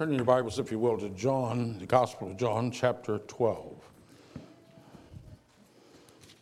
Turn 0.00 0.14
your 0.14 0.24
Bibles, 0.24 0.58
if 0.58 0.72
you 0.72 0.78
will, 0.78 0.96
to 0.96 1.10
John, 1.10 1.78
the 1.78 1.84
Gospel 1.84 2.30
of 2.30 2.38
John, 2.38 2.70
chapter 2.70 3.18
12. 3.18 3.76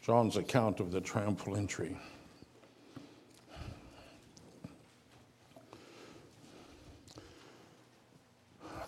John's 0.01 0.37
account 0.37 0.79
of 0.79 0.93
the 0.93 1.01
triumphal 1.01 1.57
entry. 1.57 1.97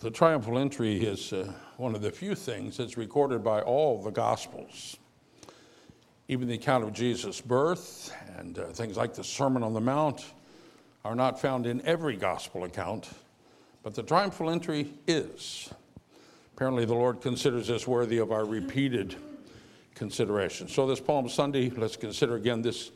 The 0.03 0.11
triumphal 0.13 0.57
entry 0.57 1.05
is 1.05 1.33
uh, 1.33 1.53
one 1.77 1.97
of 1.97 2.03
the 2.03 2.13
few 2.13 2.37
things 2.37 2.77
that's 2.77 2.97
recorded 2.97 3.43
by 3.43 3.63
all 3.63 4.01
the 4.01 4.13
Gospels. 4.13 4.99
Even 6.29 6.47
the 6.47 6.55
account 6.55 6.85
of 6.85 6.93
Jesus' 6.93 7.41
birth 7.41 8.15
and 8.39 8.57
uh, 8.57 8.67
things 8.67 8.97
like 8.97 9.15
the 9.15 9.25
Sermon 9.25 9.65
on 9.65 9.73
the 9.73 9.81
Mount 9.81 10.27
are 11.05 11.17
not 11.17 11.41
found 11.41 11.67
in 11.67 11.85
every 11.85 12.15
Gospel 12.15 12.63
account 12.63 13.11
but 13.83 13.95
the 13.95 14.03
triumphal 14.03 14.51
entry 14.51 14.93
is. 15.07 15.71
Apparently, 16.55 16.85
the 16.85 16.95
Lord 16.95 17.21
considers 17.21 17.69
this 17.69 17.87
worthy 17.87 18.19
of 18.19 18.33
our 18.33 18.45
repeated 18.45 19.17
consideration. 19.95 20.69
So, 20.69 20.87
this 20.87 21.01
Palm 21.01 21.29
Sunday, 21.29 21.71
let's 21.71 21.97
consider 21.97 22.37
again 22.37 22.63
this 22.63 22.91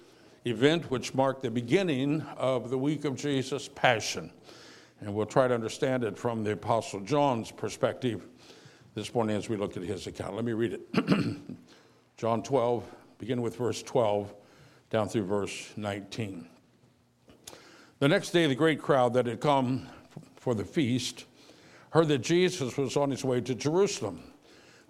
event 0.44 0.90
which 0.90 1.14
marked 1.14 1.42
the 1.42 1.50
beginning 1.50 2.20
of 2.36 2.68
the 2.68 2.78
week 2.78 3.04
of 3.04 3.16
Jesus' 3.16 3.68
Passion. 3.74 4.30
And 5.00 5.14
we'll 5.14 5.26
try 5.26 5.48
to 5.48 5.54
understand 5.54 6.04
it 6.04 6.18
from 6.18 6.44
the 6.44 6.52
Apostle 6.52 7.00
John's 7.00 7.50
perspective 7.50 8.26
this 8.94 9.14
morning 9.14 9.36
as 9.36 9.48
we 9.48 9.56
look 9.56 9.76
at 9.76 9.82
his 9.82 10.06
account. 10.06 10.36
Let 10.36 10.44
me 10.44 10.52
read 10.52 10.74
it. 10.74 11.36
John 12.16 12.42
12, 12.42 12.84
begin 13.18 13.42
with 13.42 13.56
verse 13.56 13.82
12 13.82 14.32
down 14.90 15.08
through 15.08 15.24
verse 15.24 15.72
19. 15.76 16.46
The 17.98 18.08
next 18.08 18.30
day, 18.30 18.46
the 18.46 18.54
great 18.54 18.80
crowd 18.80 19.14
that 19.14 19.26
had 19.26 19.40
come 19.40 19.88
for 20.44 20.54
the 20.54 20.64
feast 20.64 21.24
heard 21.88 22.08
that 22.08 22.18
Jesus 22.18 22.76
was 22.76 22.98
on 22.98 23.10
his 23.10 23.24
way 23.24 23.40
to 23.40 23.54
Jerusalem. 23.54 24.22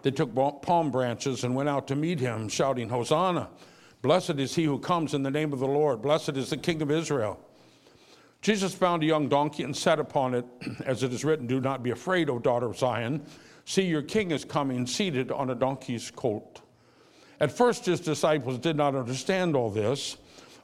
They 0.02 0.10
took 0.10 0.34
palm 0.34 0.90
branches 0.90 1.44
and 1.44 1.54
went 1.54 1.68
out 1.68 1.86
to 1.88 1.94
meet 1.94 2.18
him, 2.18 2.48
shouting, 2.48 2.88
Hosanna! 2.88 3.50
Blessed 4.02 4.40
is 4.40 4.56
he 4.56 4.64
who 4.64 4.80
comes 4.80 5.14
in 5.14 5.22
the 5.22 5.30
name 5.30 5.52
of 5.52 5.60
the 5.60 5.68
Lord. 5.68 6.02
Blessed 6.02 6.30
is 6.30 6.50
the 6.50 6.56
King 6.56 6.82
of 6.82 6.90
Israel. 6.90 7.38
Jesus 8.42 8.74
found 8.74 9.04
a 9.04 9.06
young 9.06 9.28
donkey 9.28 9.62
and 9.62 9.76
sat 9.76 10.00
upon 10.00 10.34
it, 10.34 10.44
as 10.84 11.04
it 11.04 11.12
is 11.12 11.24
written, 11.24 11.46
Do 11.46 11.60
not 11.60 11.84
be 11.84 11.90
afraid, 11.90 12.28
O 12.28 12.40
daughter 12.40 12.66
of 12.66 12.76
Zion. 12.76 13.24
See, 13.64 13.82
your 13.82 14.02
king 14.02 14.32
is 14.32 14.44
coming, 14.44 14.88
seated 14.88 15.30
on 15.30 15.50
a 15.50 15.54
donkey's 15.54 16.10
colt. 16.10 16.62
At 17.38 17.52
first, 17.52 17.86
his 17.86 18.00
disciples 18.00 18.58
did 18.58 18.76
not 18.76 18.96
understand 18.96 19.54
all 19.54 19.70
this. 19.70 20.16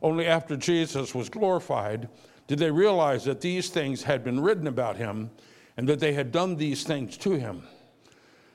Only 0.02 0.26
after 0.26 0.56
Jesus 0.56 1.14
was 1.14 1.28
glorified 1.28 2.08
did 2.50 2.58
they 2.58 2.72
realize 2.72 3.22
that 3.22 3.40
these 3.40 3.68
things 3.68 4.02
had 4.02 4.24
been 4.24 4.40
written 4.40 4.66
about 4.66 4.96
him 4.96 5.30
and 5.76 5.88
that 5.88 6.00
they 6.00 6.14
had 6.14 6.32
done 6.32 6.56
these 6.56 6.82
things 6.82 7.16
to 7.16 7.30
him. 7.30 7.62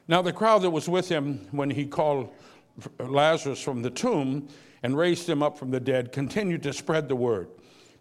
Now, 0.10 0.22
the 0.22 0.34
crowd 0.34 0.64
that 0.64 0.72
was 0.72 0.90
with 0.90 1.08
him 1.08 1.48
when 1.52 1.70
he 1.70 1.86
called 1.86 2.30
Lazarus 3.00 3.62
from 3.62 3.84
the 3.84 3.90
tomb 3.90 4.50
and 4.84 4.98
raised 4.98 5.30
him 5.30 5.42
up 5.42 5.58
from 5.58 5.72
the 5.72 5.80
dead 5.80 6.12
continued 6.12 6.62
to 6.64 6.73
spread 6.73 7.08
the 7.08 7.16
word. 7.16 7.48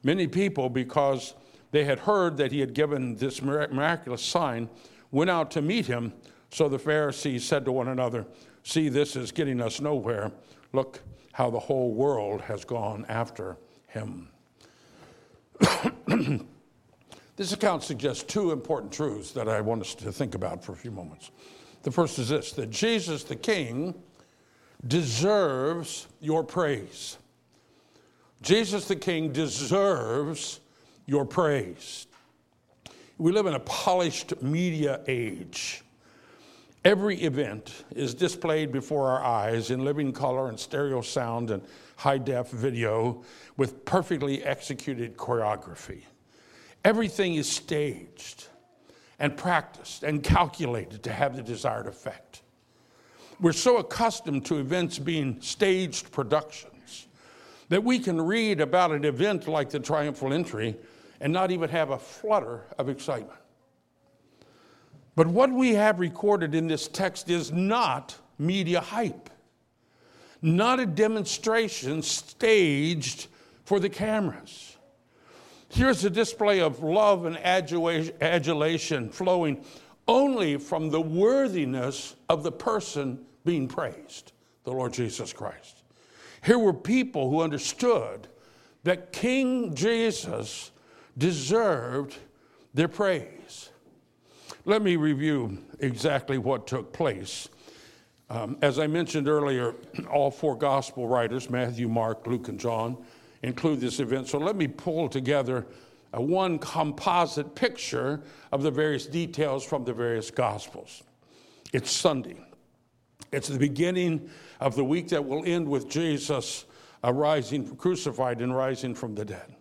Many 0.03 0.27
people, 0.27 0.69
because 0.69 1.35
they 1.71 1.85
had 1.85 2.01
heard 2.01 2.39
that 2.39 2.51
he 2.51 2.59
had 2.59 2.75
given 2.75 3.15
this 3.15 3.41
miraculous 3.41 4.25
sign, 4.25 4.69
went 5.13 5.31
out 5.31 5.53
to 5.53 5.63
meet 5.63 5.87
him. 5.87 6.13
So 6.51 6.69
the 6.69 6.81
Pharisees 6.81 7.45
said 7.45 7.65
to 7.67 7.71
one 7.71 7.87
another, 7.87 8.27
See, 8.65 8.89
this 8.89 9.15
is 9.15 9.31
getting 9.31 9.61
us 9.61 9.81
nowhere. 9.81 10.33
Look 10.73 11.03
how 11.35 11.51
the 11.51 11.61
whole 11.61 11.95
world 11.95 12.41
has 12.41 12.65
gone 12.65 13.07
after 13.09 13.59
him. 13.87 14.31
this 17.37 17.53
account 17.53 17.83
suggests 17.83 18.23
two 18.23 18.53
important 18.53 18.93
truths 18.93 19.33
that 19.33 19.49
I 19.49 19.61
want 19.61 19.83
us 19.83 19.95
to 19.97 20.13
think 20.13 20.35
about 20.35 20.65
for 20.65 20.73
a 20.73 20.77
few 20.77 20.91
moments. 20.91 21.31
The 21.83 21.91
first 21.91 22.19
is 22.19 22.31
this 22.31 22.53
that 22.53 22.71
Jesus 22.71 23.25
the 23.25 23.37
King 23.37 23.95
deserves 24.87 26.07
your 26.21 26.43
praise. 26.43 27.19
Jesus 28.43 28.89
the 28.89 28.97
King 28.97 29.33
deserves 29.33 30.61
your 31.07 31.25
praise. 31.25 32.07
We 33.17 33.31
live 33.31 33.47
in 33.47 33.55
a 33.55 33.61
polished 33.61 34.43
media 34.43 35.01
age. 35.07 35.84
Every 36.85 37.17
event 37.23 37.85
is 37.97 38.13
displayed 38.13 38.71
before 38.71 39.09
our 39.09 39.25
eyes 39.25 39.71
in 39.71 39.87
living 39.87 40.13
color 40.13 40.51
and 40.51 40.61
stereo 40.61 41.01
sound 41.01 41.51
and 41.51 41.63
high 41.97 42.19
def 42.19 42.51
video 42.51 43.23
with 43.57 43.87
perfectly 43.87 44.45
executed 44.45 45.17
choreography. 45.17 46.03
Everything 46.85 47.37
is 47.37 47.51
staged 47.51 48.49
and 49.19 49.35
practiced 49.35 50.03
and 50.03 50.23
calculated 50.23 51.03
to 51.05 51.13
have 51.13 51.37
the 51.37 51.43
desired 51.43 51.87
effect. 51.87 52.43
We're 53.41 53.53
so 53.53 53.79
accustomed 53.79 54.45
to 54.47 54.59
events 54.59 54.99
being 54.99 55.41
staged 55.41 56.13
productions 56.13 57.07
that 57.71 57.83
we 57.83 57.99
can 57.99 58.21
read 58.21 58.61
about 58.61 58.93
an 58.93 59.07
event 59.07 59.49
like 59.49 59.71
the 59.71 59.81
triumphal 59.81 60.35
entry 60.35 60.77
and 61.19 61.33
not 61.33 61.51
even 61.51 61.71
have 61.71 61.91
a 61.91 61.99
flutter 61.99 62.67
of 62.79 62.91
excitement. 62.91 63.41
But 65.17 65.27
what 65.29 65.51
we 65.51 65.75
have 65.75 66.01
recorded 66.01 66.55
in 66.55 66.67
this 66.67 66.89
text 66.89 67.31
is 67.31 67.53
not 67.53 68.17
media 68.39 68.81
hype 68.81 69.31
not 70.45 70.79
a 70.79 70.85
demonstration 70.85 72.03
staged 72.03 73.29
for 73.65 73.81
the 73.81 73.89
cameras. 73.89 74.77
Here's 75.71 76.05
a 76.05 76.11
display 76.11 76.61
of 76.61 76.83
love 76.83 77.25
and 77.25 77.39
adulation 77.39 79.09
flowing 79.09 79.65
only 80.07 80.59
from 80.59 80.91
the 80.91 81.01
worthiness 81.01 82.15
of 82.29 82.43
the 82.43 82.53
person 82.53 83.25
being 83.47 83.67
praised, 83.67 84.33
the 84.65 84.71
Lord 84.71 84.93
Jesus 84.93 85.33
Christ. 85.33 85.83
Here 86.45 86.59
were 86.59 86.75
people 86.75 87.31
who 87.31 87.41
understood 87.41 88.29
that 88.83 89.13
King 89.13 89.75
Jesus 89.75 90.73
deserved 91.17 92.19
their 92.75 92.89
praise. 92.89 93.71
Let 94.65 94.83
me 94.83 94.97
review 94.97 95.59
exactly 95.81 96.39
what 96.39 96.67
took 96.67 96.93
place 96.93 97.49
um, 98.31 98.57
as 98.63 98.79
I 98.79 98.87
mentioned 98.87 99.29
earlier, 99.29 99.75
all 100.11 100.31
four 100.31 100.57
gospel 100.57 101.07
writers, 101.07 101.51
Matthew, 101.51 101.89
Mark, 101.89 102.27
Luke, 102.27 102.49
and 102.49 102.59
John, 102.59 102.97
include 103.43 103.81
this 103.81 104.01
event. 104.01 104.29
So 104.29 104.39
let 104.39 104.57
me 104.57 104.67
pull 104.67 105.09
together 105.09 105.67
a 106.13 106.23
one 106.23 106.59
composite 106.59 107.55
picture 107.55 108.23
of 108.53 108.63
the 108.63 108.71
various 108.71 109.07
details 109.07 109.65
from 109.65 109.85
the 109.85 109.93
various 109.93 110.31
gospels. 110.31 111.03
It's 111.73 111.91
Sunday. 111.91 112.37
It's 113.33 113.49
the 113.49 113.59
beginning 113.59 114.31
of 114.61 114.77
the 114.77 114.85
week 114.85 115.09
that 115.09 115.25
will 115.25 115.45
end 115.45 115.69
with 115.69 115.89
Jesus 115.89 116.65
rising, 117.05 117.77
crucified 117.77 118.41
and 118.41 118.57
rising 118.57 118.95
from 118.95 119.15
the 119.15 119.25
dead. 119.25 119.55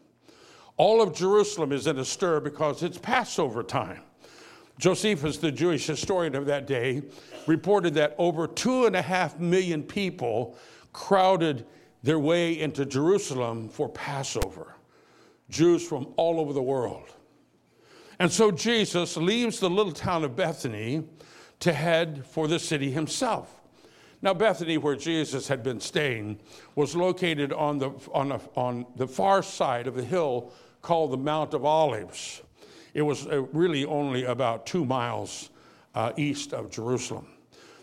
All 0.78 1.02
of 1.02 1.13
Jerusalem 1.13 1.72
is 1.72 1.88
in 1.88 2.00
a 2.00 2.06
stir 2.06 2.40
because 2.40 2.84
it's 2.84 2.97
Passover 2.97 3.63
time. 3.63 4.02
Josephus, 4.80 5.38
the 5.38 5.52
Jewish 5.52 5.86
historian 5.86 6.36
of 6.36 6.46
that 6.48 6.68
day, 6.68 7.04
reported 7.48 7.94
that 7.96 8.16
over 8.18 8.48
two 8.48 8.86
and 8.86 8.96
a 8.96 9.02
half 9.02 9.40
million 9.40 9.84
people 9.84 10.58
crowded 10.92 11.66
their 12.02 12.20
way 12.20 12.60
into 12.60 12.86
Jerusalem 12.86 13.70
for 13.70 13.88
Passover, 13.90 14.76
Jews 15.50 15.88
from 15.88 16.14
all 16.18 16.40
over 16.40 16.54
the 16.54 16.62
world. 16.62 17.10
And 18.20 18.32
so 18.32 18.52
Jesus 18.52 19.18
leaves 19.18 19.60
the 19.60 19.70
little 19.70 19.92
town 19.92 20.24
of 20.24 20.36
Bethany 20.36 21.04
to 21.60 21.74
head 21.74 22.26
for 22.26 22.48
the 22.48 22.60
city 22.60 22.92
himself. 22.92 23.62
Now, 24.22 24.34
Bethany, 24.34 24.78
where 24.78 24.96
Jesus 24.96 25.50
had 25.50 25.64
been 25.64 25.82
staying, 25.82 26.40
was 26.76 26.96
located 26.96 27.52
on 27.52 27.80
the, 27.80 27.92
on, 28.14 28.32
a, 28.32 28.40
on 28.56 28.86
the 28.96 29.08
far 29.08 29.44
side 29.44 29.86
of 29.86 29.96
the 29.96 30.04
hill 30.04 30.54
called 30.82 31.12
the 31.12 31.18
Mount 31.18 31.54
of 31.54 31.66
Olives. 31.66 32.42
It 32.94 33.02
was 33.02 33.28
uh, 33.28 33.44
really 33.54 33.86
only 33.86 34.26
about 34.26 34.66
two 34.66 34.86
miles 34.86 35.50
uh, 35.95 36.12
east 36.18 36.54
of 36.54 36.69
Jerusalem. 36.69 37.28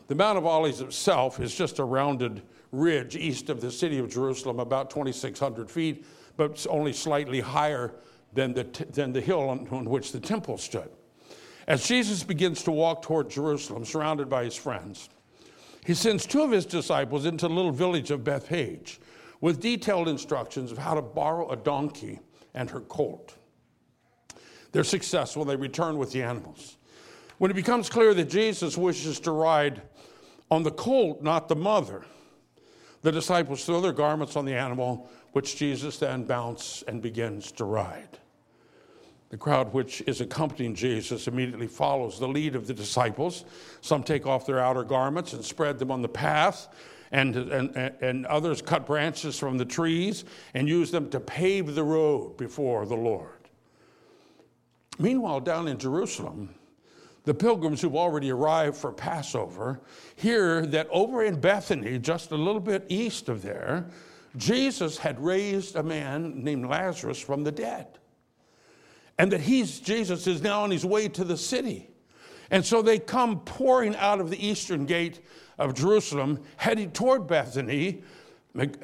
The 0.09 0.15
Mount 0.15 0.39
of 0.39 0.47
Olives 0.47 0.81
itself 0.81 1.41
is 1.41 1.55
just 1.55 1.79
a 1.79 1.85
rounded 1.85 2.43
ridge 2.73 3.17
east 3.17 3.49
of 3.51 3.61
the 3.61 3.71
city 3.71 3.99
of 3.99 4.11
Jerusalem, 4.11 4.61
about 4.61 4.91
2,600 4.91 5.71
feet, 5.71 6.05
but 6.37 6.67
only 6.69 6.93
slightly 6.93 7.41
higher 7.41 7.93
than 8.33 8.53
the, 8.53 8.65
t- 8.65 8.85
than 8.85 9.12
the 9.12 9.21
hill 9.21 9.49
on, 9.49 9.69
on 9.71 9.85
which 9.85 10.12
the 10.12 10.21
temple 10.21 10.59
stood. 10.59 10.89
As 11.67 11.87
Jesus 11.87 12.23
begins 12.23 12.62
to 12.65 12.73
walk 12.73 13.03
toward 13.03 13.31
Jerusalem, 13.31 13.85
surrounded 13.85 14.29
by 14.29 14.45
his 14.45 14.57
friends, 14.57 15.09
he 15.85 15.95
sends 15.95 16.27
two 16.27 16.43
of 16.43 16.51
his 16.51 16.67
disciples 16.67 17.27
into 17.27 17.49
the 17.49 17.55
little 17.55 17.73
village 17.73 18.11
of 18.11 18.25
Bethphage 18.25 19.01
with 19.41 19.61
detailed 19.61 20.09
instructions 20.09 20.71
of 20.71 20.79
how 20.79 20.95
to 20.95 21.03
borrow 21.03 21.49
a 21.51 21.57
donkey 21.57 22.21
and 22.55 22.69
her 22.71 22.81
colt. 22.81 23.37
They're 24.73 24.85
successful, 24.85 25.45
they 25.45 25.57
return 25.57 25.99
with 25.99 26.13
the 26.13 26.23
animals. 26.23 26.77
When 27.39 27.51
it 27.51 27.55
becomes 27.55 27.89
clear 27.89 28.15
that 28.15 28.29
Jesus 28.29 28.77
wishes 28.77 29.19
to 29.21 29.33
ride 29.33 29.83
on 30.51 30.63
the 30.63 30.71
colt, 30.71 31.23
not 31.23 31.49
the 31.49 31.57
mother, 31.57 32.05
the 33.03 33.13
disciples 33.13 33.65
throw 33.65 33.81
their 33.81 33.93
garments 33.93 34.37
on 34.37 34.45
the 34.45 34.55
animal, 34.55 35.09
which 35.33 35.57
Jesus 35.57 35.99
then 35.99 36.27
mounts 36.27 36.83
and 36.87 37.01
begins 37.01 37.51
to 37.53 37.65
ride. 37.65 38.19
The 39.31 39.37
crowd 39.37 39.73
which 39.73 40.03
is 40.03 40.21
accompanying 40.21 40.75
Jesus 40.75 41.29
immediately 41.29 41.69
follows 41.69 42.19
the 42.19 42.27
lead 42.29 42.57
of 42.57 42.67
the 42.67 42.75
disciples. 42.75 43.45
Some 43.81 44.03
take 44.03 44.27
off 44.27 44.45
their 44.45 44.59
outer 44.59 44.83
garments 44.83 45.33
and 45.33 45.45
spread 45.45 45.79
them 45.79 45.91
on 45.91 46.03
the 46.03 46.09
path, 46.09 46.69
and, 47.13 47.37
and, 47.37 47.77
and 47.77 48.27
others 48.27 48.61
cut 48.61 48.87
branches 48.87 49.39
from 49.39 49.57
the 49.57 49.65
trees 49.65 50.25
and 50.53 50.69
use 50.69 50.91
them 50.91 51.09
to 51.11 51.21
pave 51.21 51.75
the 51.75 51.85
road 51.85 52.37
before 52.37 52.87
the 52.87 52.97
Lord. 52.97 53.40
Meanwhile, 55.00 55.41
down 55.41 55.67
in 55.67 55.79
Jerusalem, 55.79 56.55
the 57.25 57.32
pilgrims 57.32 57.81
who've 57.81 57.97
already 57.97 58.31
arrived 58.31 58.76
for 58.76 58.93
Passover 58.93 59.81
hear 60.17 60.67
that 60.67 60.88
over 60.91 61.25
in 61.25 61.41
Bethany, 61.41 61.99
just 61.99 62.32
a 62.32 62.37
little 62.37 62.61
bit 62.61 62.85
east 62.91 63.31
of 63.31 63.41
there, 63.41 63.87
Jesus 64.37 64.99
had 64.99 65.19
raised 65.19 65.75
a 65.75 65.82
man 65.82 66.44
named 66.44 66.67
Lazarus 66.67 67.19
from 67.19 67.44
the 67.44 67.50
dead. 67.50 67.87
And 69.19 69.32
that 69.32 69.41
he's, 69.41 69.81
Jesus 69.81 70.26
is 70.26 70.43
now 70.43 70.62
on 70.62 70.70
his 70.70 70.85
way 70.85 71.08
to 71.08 71.25
the 71.25 71.37
city. 71.37 71.88
And 72.50 72.64
so 72.64 72.82
they 72.82 72.99
come 72.99 73.41
pouring 73.41 73.97
out 73.97 74.20
of 74.20 74.29
the 74.29 74.47
eastern 74.47 74.85
gate 74.85 75.20
of 75.58 75.73
Jerusalem, 75.75 76.43
heading 76.58 76.91
toward 76.91 77.26
Bethany, 77.26 78.02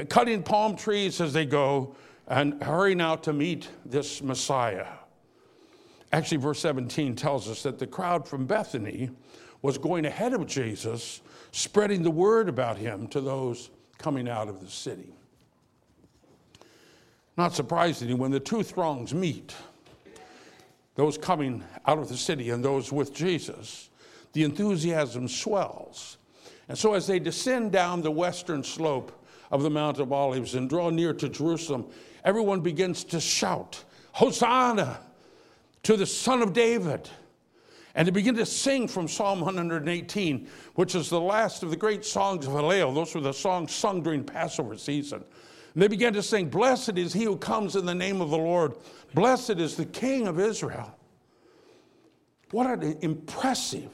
cutting 0.08 0.42
palm 0.42 0.76
trees 0.76 1.20
as 1.20 1.34
they 1.34 1.44
go, 1.44 1.94
and 2.26 2.62
hurrying 2.62 3.02
out 3.02 3.22
to 3.24 3.34
meet 3.34 3.68
this 3.84 4.22
Messiah. 4.22 4.86
Actually, 6.12 6.38
verse 6.38 6.60
17 6.60 7.16
tells 7.16 7.48
us 7.48 7.62
that 7.62 7.78
the 7.78 7.86
crowd 7.86 8.26
from 8.26 8.46
Bethany 8.46 9.10
was 9.62 9.78
going 9.78 10.04
ahead 10.04 10.32
of 10.32 10.46
Jesus, 10.46 11.20
spreading 11.50 12.02
the 12.02 12.10
word 12.10 12.48
about 12.48 12.76
him 12.76 13.08
to 13.08 13.20
those 13.20 13.70
coming 13.98 14.28
out 14.28 14.48
of 14.48 14.60
the 14.60 14.70
city. 14.70 15.12
Not 17.36 17.54
surprisingly, 17.54 18.14
when 18.14 18.30
the 18.30 18.40
two 18.40 18.62
throngs 18.62 19.12
meet, 19.12 19.54
those 20.94 21.18
coming 21.18 21.62
out 21.86 21.98
of 21.98 22.08
the 22.08 22.16
city 22.16 22.50
and 22.50 22.64
those 22.64 22.90
with 22.90 23.12
Jesus, 23.14 23.90
the 24.32 24.44
enthusiasm 24.44 25.28
swells. 25.28 26.16
And 26.68 26.76
so, 26.76 26.94
as 26.94 27.06
they 27.06 27.18
descend 27.18 27.72
down 27.72 28.02
the 28.02 28.10
western 28.10 28.64
slope 28.64 29.12
of 29.50 29.62
the 29.62 29.70
Mount 29.70 29.98
of 29.98 30.12
Olives 30.12 30.54
and 30.54 30.68
draw 30.68 30.90
near 30.90 31.12
to 31.14 31.28
Jerusalem, 31.28 31.86
everyone 32.24 32.60
begins 32.60 33.04
to 33.04 33.20
shout, 33.20 33.84
Hosanna! 34.12 35.00
To 35.86 35.96
the 35.96 36.04
Son 36.04 36.42
of 36.42 36.52
David. 36.52 37.08
And 37.94 38.08
they 38.08 38.10
begin 38.10 38.34
to 38.34 38.44
sing 38.44 38.88
from 38.88 39.06
Psalm 39.06 39.40
118, 39.40 40.48
which 40.74 40.96
is 40.96 41.08
the 41.08 41.20
last 41.20 41.62
of 41.62 41.70
the 41.70 41.76
great 41.76 42.04
songs 42.04 42.44
of 42.44 42.54
Hallel. 42.54 42.92
Those 42.92 43.14
were 43.14 43.20
the 43.20 43.32
songs 43.32 43.72
sung 43.72 44.02
during 44.02 44.24
Passover 44.24 44.76
season. 44.76 45.22
And 45.74 45.82
they 45.82 45.86
began 45.86 46.12
to 46.14 46.24
sing, 46.24 46.48
Blessed 46.48 46.98
is 46.98 47.12
he 47.12 47.22
who 47.22 47.36
comes 47.36 47.76
in 47.76 47.86
the 47.86 47.94
name 47.94 48.20
of 48.20 48.30
the 48.30 48.36
Lord. 48.36 48.74
Blessed 49.14 49.58
is 49.60 49.76
the 49.76 49.86
King 49.86 50.26
of 50.26 50.40
Israel. 50.40 50.92
What 52.50 52.66
an 52.66 52.98
impressive, 53.02 53.92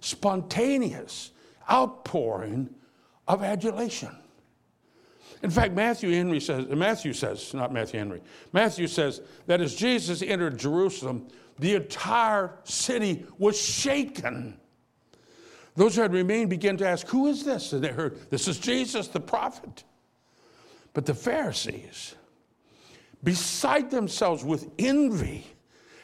spontaneous 0.00 1.30
outpouring 1.70 2.68
of 3.28 3.44
adulation. 3.44 4.10
In 5.42 5.50
fact, 5.50 5.74
Matthew 5.74 6.12
Henry 6.12 6.40
says, 6.40 6.66
Matthew 6.68 7.12
says, 7.12 7.54
not 7.54 7.72
Matthew 7.72 8.00
Henry, 8.00 8.20
Matthew 8.52 8.86
says 8.86 9.20
that 9.46 9.60
as 9.60 9.74
Jesus 9.74 10.22
entered 10.22 10.58
Jerusalem, 10.58 11.28
the 11.58 11.74
entire 11.76 12.58
city 12.64 13.26
was 13.38 13.60
shaken. 13.60 14.58
Those 15.76 15.94
who 15.94 16.02
had 16.02 16.12
remained 16.12 16.50
began 16.50 16.76
to 16.78 16.88
ask, 16.88 17.06
Who 17.08 17.28
is 17.28 17.44
this? 17.44 17.72
And 17.72 17.82
they 17.82 17.88
heard, 17.88 18.30
This 18.30 18.48
is 18.48 18.58
Jesus, 18.58 19.08
the 19.08 19.20
prophet. 19.20 19.84
But 20.92 21.06
the 21.06 21.14
Pharisees, 21.14 22.16
beside 23.22 23.90
themselves 23.90 24.44
with 24.44 24.68
envy, 24.78 25.46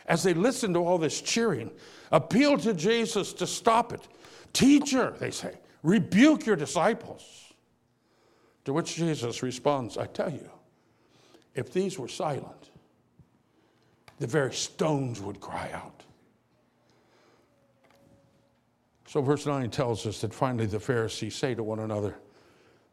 as 0.07 0.23
they 0.23 0.35
listened 0.35 0.75
to 0.75 0.81
all 0.85 0.99
this 0.99 1.21
cheering, 1.21 1.71
appealed 2.13 2.61
to 2.61 2.75
Jesus 2.75 3.33
to 3.35 3.47
stop 3.47 3.93
it. 3.93 4.07
Teacher, 4.53 5.15
they 5.19 5.31
say, 5.31 5.55
rebuke 5.83 6.47
your 6.47 6.57
disciples. 6.57 7.44
To 8.65 8.73
which 8.73 8.97
Jesus 8.97 9.43
responds, 9.43 9.99
I 9.99 10.07
tell 10.07 10.31
you, 10.31 10.51
if 11.55 11.73
these 11.73 11.99
were 11.99 12.09
silent, 12.09 12.71
the 14.19 14.27
very 14.27 14.53
stones 14.53 15.21
would 15.21 15.41
cry 15.41 15.71
out. 15.73 16.03
So, 19.07 19.21
verse 19.21 19.47
9 19.47 19.71
tells 19.71 20.07
us 20.07 20.21
that 20.23 20.35
finally 20.35 20.67
the 20.67 20.81
Pharisees 20.81 21.37
say 21.37 21.55
to 21.55 21.63
one 21.63 21.79
another, 21.79 22.17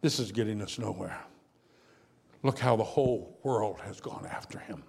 This 0.01 0.19
is 0.19 0.31
getting 0.31 0.61
us 0.61 0.77
nowhere. 0.77 1.19
Look 2.43 2.59
how 2.59 2.75
the 2.75 2.83
whole 2.83 3.39
world 3.43 3.79
has 3.81 3.99
gone 3.99 4.27
after 4.29 4.59
him. 4.59 4.83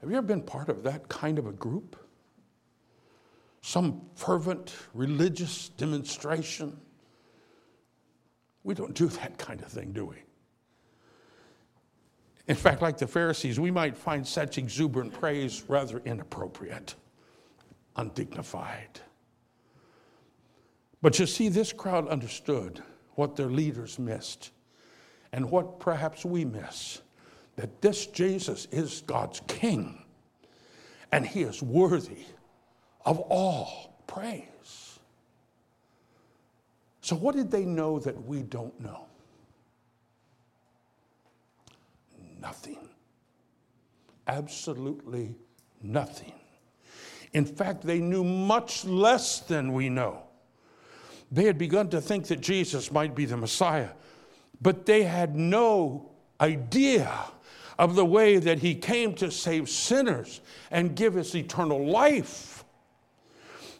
Have 0.00 0.10
you 0.10 0.18
ever 0.18 0.26
been 0.26 0.42
part 0.42 0.68
of 0.68 0.82
that 0.82 1.08
kind 1.08 1.38
of 1.38 1.46
a 1.46 1.52
group? 1.52 1.96
Some 3.64 3.98
fervent 4.14 4.76
religious 4.92 5.70
demonstration. 5.70 6.78
We 8.62 8.74
don't 8.74 8.94
do 8.94 9.06
that 9.06 9.38
kind 9.38 9.62
of 9.62 9.68
thing, 9.68 9.92
do 9.92 10.04
we? 10.04 10.16
In 12.46 12.56
fact, 12.56 12.82
like 12.82 12.98
the 12.98 13.06
Pharisees, 13.06 13.58
we 13.58 13.70
might 13.70 13.96
find 13.96 14.28
such 14.28 14.58
exuberant 14.58 15.14
praise 15.14 15.64
rather 15.66 16.02
inappropriate, 16.04 16.94
undignified. 17.96 19.00
But 21.00 21.18
you 21.18 21.24
see, 21.24 21.48
this 21.48 21.72
crowd 21.72 22.06
understood 22.08 22.82
what 23.14 23.34
their 23.34 23.48
leaders 23.48 23.98
missed 23.98 24.50
and 25.32 25.50
what 25.50 25.80
perhaps 25.80 26.22
we 26.22 26.44
miss 26.44 27.00
that 27.56 27.80
this 27.80 28.08
Jesus 28.08 28.68
is 28.70 29.02
God's 29.06 29.40
King 29.48 30.04
and 31.12 31.26
he 31.26 31.44
is 31.44 31.62
worthy 31.62 32.26
of 33.04 33.20
all 33.20 33.98
praise. 34.06 34.98
So, 37.00 37.16
what 37.16 37.34
did 37.34 37.50
they 37.50 37.64
know 37.64 37.98
that 37.98 38.24
we 38.24 38.42
don't 38.42 38.78
know? 38.80 39.06
Nothing. 42.40 42.88
Absolutely 44.26 45.34
nothing. 45.82 46.32
In 47.34 47.44
fact, 47.44 47.82
they 47.82 48.00
knew 48.00 48.24
much 48.24 48.84
less 48.84 49.40
than 49.40 49.72
we 49.72 49.88
know. 49.88 50.22
They 51.32 51.44
had 51.44 51.58
begun 51.58 51.90
to 51.90 52.00
think 52.00 52.28
that 52.28 52.40
Jesus 52.40 52.92
might 52.92 53.14
be 53.14 53.24
the 53.24 53.36
Messiah, 53.36 53.90
but 54.62 54.86
they 54.86 55.02
had 55.02 55.34
no 55.34 56.10
idea 56.40 57.12
of 57.78 57.96
the 57.96 58.04
way 58.04 58.36
that 58.38 58.60
he 58.60 58.74
came 58.74 59.14
to 59.14 59.30
save 59.30 59.68
sinners 59.68 60.40
and 60.70 60.94
give 60.94 61.16
us 61.16 61.34
eternal 61.34 61.84
life. 61.86 62.53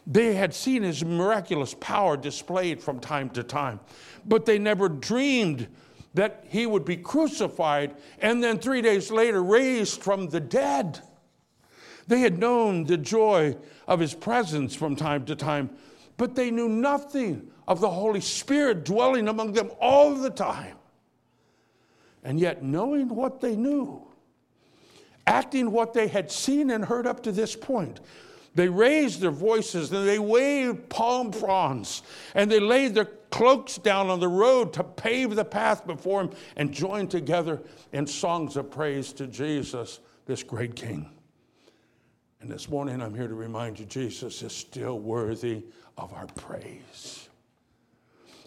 They 0.07 0.35
had 0.35 0.53
seen 0.53 0.83
his 0.83 1.03
miraculous 1.03 1.73
power 1.79 2.15
displayed 2.15 2.81
from 2.81 2.99
time 2.99 3.29
to 3.31 3.43
time, 3.43 3.79
but 4.25 4.45
they 4.45 4.59
never 4.59 4.87
dreamed 4.87 5.67
that 6.13 6.45
he 6.47 6.65
would 6.65 6.85
be 6.85 6.97
crucified 6.97 7.95
and 8.19 8.43
then 8.43 8.59
three 8.59 8.81
days 8.81 9.11
later 9.11 9.43
raised 9.43 10.01
from 10.01 10.29
the 10.29 10.39
dead. 10.39 11.01
They 12.07 12.19
had 12.19 12.37
known 12.37 12.85
the 12.85 12.97
joy 12.97 13.57
of 13.87 13.99
his 13.99 14.13
presence 14.13 14.75
from 14.75 14.95
time 14.95 15.25
to 15.25 15.35
time, 15.35 15.71
but 16.17 16.35
they 16.35 16.51
knew 16.51 16.69
nothing 16.69 17.51
of 17.67 17.81
the 17.81 17.89
Holy 17.89 18.21
Spirit 18.21 18.85
dwelling 18.85 19.27
among 19.27 19.53
them 19.53 19.71
all 19.81 20.13
the 20.13 20.29
time. 20.29 20.77
And 22.23 22.39
yet, 22.39 22.63
knowing 22.63 23.09
what 23.09 23.41
they 23.41 23.55
knew, 23.55 24.07
acting 25.27 25.71
what 25.71 25.93
they 25.93 26.07
had 26.07 26.31
seen 26.31 26.69
and 26.69 26.85
heard 26.85 27.07
up 27.07 27.23
to 27.23 27.31
this 27.31 27.55
point, 27.55 27.99
they 28.55 28.69
raised 28.69 29.19
their 29.19 29.31
voices 29.31 29.91
and 29.91 30.07
they 30.07 30.17
waved 30.17 30.89
palm 30.89 31.31
fronds 31.31 32.01
and 32.33 32.49
they 32.49 32.59
laid 32.59 32.95
their 32.95 33.09
cloaks 33.29 33.77
down 33.77 34.09
on 34.09 34.21
the 34.21 34.27
road 34.27 34.71
to 34.73 34.83
pave 34.83 35.35
the 35.35 35.43
path 35.43 35.85
before 35.85 36.21
him 36.21 36.29
and 36.55 36.73
joined 36.73 37.11
together 37.11 37.61
in 37.91 38.07
songs 38.07 38.55
of 38.55 38.71
praise 38.71 39.11
to 39.11 39.27
Jesus, 39.27 39.99
this 40.25 40.41
great 40.41 40.75
King. 40.75 41.09
And 42.39 42.49
this 42.49 42.69
morning 42.69 43.01
I'm 43.01 43.13
here 43.13 43.27
to 43.27 43.35
remind 43.35 43.77
you 43.77 43.85
Jesus 43.85 44.41
is 44.41 44.53
still 44.53 44.99
worthy 44.99 45.63
of 45.97 46.13
our 46.13 46.27
praise. 46.27 47.29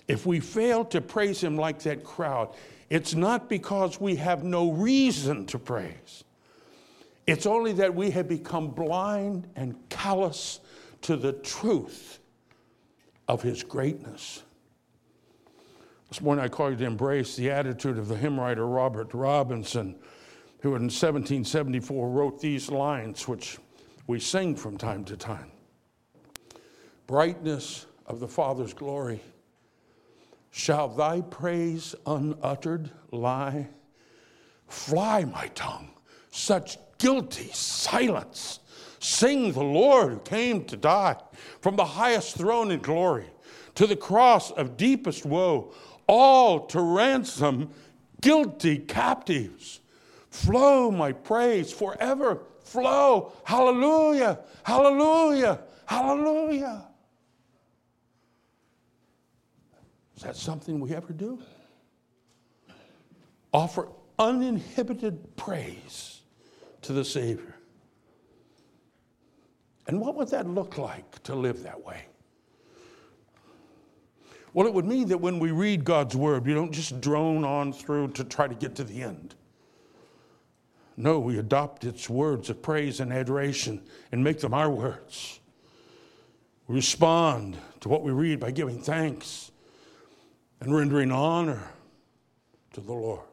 If 0.07 0.25
we 0.25 0.41
fail 0.41 0.87
to 0.87 1.03
praise 1.03 1.43
him 1.43 1.57
like 1.57 1.81
that 1.81 2.03
crowd, 2.03 2.55
it's 2.89 3.15
not 3.15 3.51
because 3.51 4.01
we 4.01 4.17
have 4.17 4.43
no 4.43 4.73
reason 4.73 5.45
to 5.47 5.59
praise. 5.59 6.25
It's 7.29 7.45
only 7.45 7.73
that 7.75 7.95
we 7.95 8.11
have 8.13 8.27
become 8.27 8.71
blind 8.71 9.49
and 9.55 9.77
callous 9.91 10.61
to 11.03 11.15
the 11.15 11.35
truth 11.35 12.21
of 13.29 13.43
his 13.43 13.63
greatness. 13.63 14.43
This 16.09 16.23
morning 16.23 16.43
I 16.43 16.49
call 16.49 16.71
you 16.71 16.77
to 16.77 16.87
embrace 16.87 17.37
the 17.37 17.51
attitude 17.51 17.99
of 17.99 18.09
the 18.09 18.17
hymn 18.17 18.41
writer 18.41 18.67
Robert 18.67 19.13
Robinson, 19.13 19.97
who 20.61 20.71
in 20.71 20.85
1774 20.85 22.09
wrote 22.09 22.41
these 22.41 22.71
lines, 22.71 23.29
which 23.29 23.59
we 24.07 24.19
sing 24.19 24.57
from 24.57 24.79
time 24.79 25.05
to 25.05 25.15
time 25.15 25.53
Brightness 27.07 27.85
of 28.07 28.21
the 28.21 28.29
Father's 28.29 28.73
glory, 28.73 29.21
shall 30.51 30.89
thy 30.89 31.21
praise 31.21 31.95
unuttered 32.07 32.91
lie? 33.13 33.69
Fly, 34.67 35.27
my 35.27 35.49
tongue, 35.49 35.91
such 36.31 36.79
guilty 36.99 37.51
silence. 37.53 38.61
Sing 39.01 39.53
the 39.53 39.63
Lord 39.63 40.13
who 40.13 40.19
came 40.21 40.65
to 40.65 40.77
die 40.77 41.17
from 41.61 41.77
the 41.77 41.85
highest 41.85 42.37
throne 42.37 42.71
in 42.71 42.81
glory 42.81 43.27
to 43.77 43.87
the 43.87 43.97
cross 43.97 44.51
of 44.51 44.77
deepest 44.77 45.25
woe, 45.25 45.73
all 46.09 46.67
to 46.67 46.81
ransom 46.81 47.71
guilty 48.21 48.79
captives. 48.79 49.81
Flow 50.31 50.91
my 50.91 51.13
praise 51.13 51.73
forever. 51.73 52.43
Flow. 52.65 53.33
Hallelujah. 53.45 54.41
Hallelujah. 54.65 55.61
Hallelujah. 55.87 56.89
Is 60.17 60.23
that 60.25 60.37
something 60.37 60.81
we 60.81 60.95
ever 60.95 61.13
do? 61.13 61.39
Offer 63.53 63.89
uninhibited 64.19 65.37
praise 65.37 66.18
to 66.83 66.93
the 66.93 67.05
Savior. 67.05 67.55
And 69.87 70.01
what 70.01 70.15
would 70.17 70.29
that 70.29 70.47
look 70.47 70.79
like 70.79 71.23
to 71.25 71.35
live 71.35 71.63
that 71.63 71.83
way? 71.83 72.05
Well, 74.53 74.67
it 74.67 74.75
would 74.75 74.87
mean 74.87 75.09
that 75.09 75.19
when 75.19 75.39
we 75.39 75.51
read 75.51 75.85
God's 75.85 76.17
word, 76.17 76.47
we 76.47 76.55
don't 76.55 76.73
just 76.73 77.01
drone 77.01 77.45
on 77.45 77.73
through 77.73 78.09
to 78.09 78.25
try 78.25 78.49
to 78.49 78.55
get 78.55 78.75
to 78.77 78.85
the 78.85 79.03
end. 79.03 79.35
No, 80.97 81.21
we 81.21 81.39
adopt 81.39 81.85
its 81.85 82.11
words 82.11 82.51
of 82.51 82.61
praise 82.61 82.99
and 82.99 83.13
adoration 83.13 83.81
and 84.11 84.25
make 84.25 84.41
them 84.41 84.53
our 84.53 84.69
words. 84.69 85.39
We 86.67 86.75
respond 86.75 87.57
to 87.81 87.89
what 87.89 88.03
we 88.03 88.11
read 88.11 88.41
by 88.41 88.51
giving 88.51 88.83
thanks 88.83 89.53
and 90.61 90.75
rendering 90.75 91.13
honor 91.13 91.71
to 92.73 92.81
the 92.81 92.93
Lord. 92.93 93.28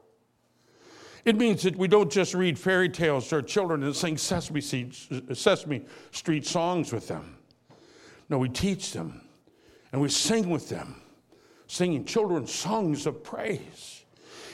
It 1.25 1.35
means 1.35 1.63
that 1.63 1.75
we 1.75 1.87
don't 1.87 2.11
just 2.11 2.35
read 2.35 2.57
fairy 2.57 2.87
tales 2.87 3.27
to 3.29 3.37
our 3.37 3.41
children 3.41 3.81
and 3.81 3.95
sing 3.95 4.15
Sesame 4.15 4.61
Street, 4.61 6.45
songs 6.45 6.93
with 6.93 7.07
them. 7.07 7.37
No, 8.29 8.37
we 8.37 8.47
teach 8.47 8.93
them 8.93 9.21
and 9.91 9.99
we 9.99 10.09
sing 10.09 10.49
with 10.51 10.69
them, 10.69 11.01
singing 11.65 12.05
children's 12.05 12.53
songs 12.53 13.07
of 13.07 13.23
praise. 13.23 14.05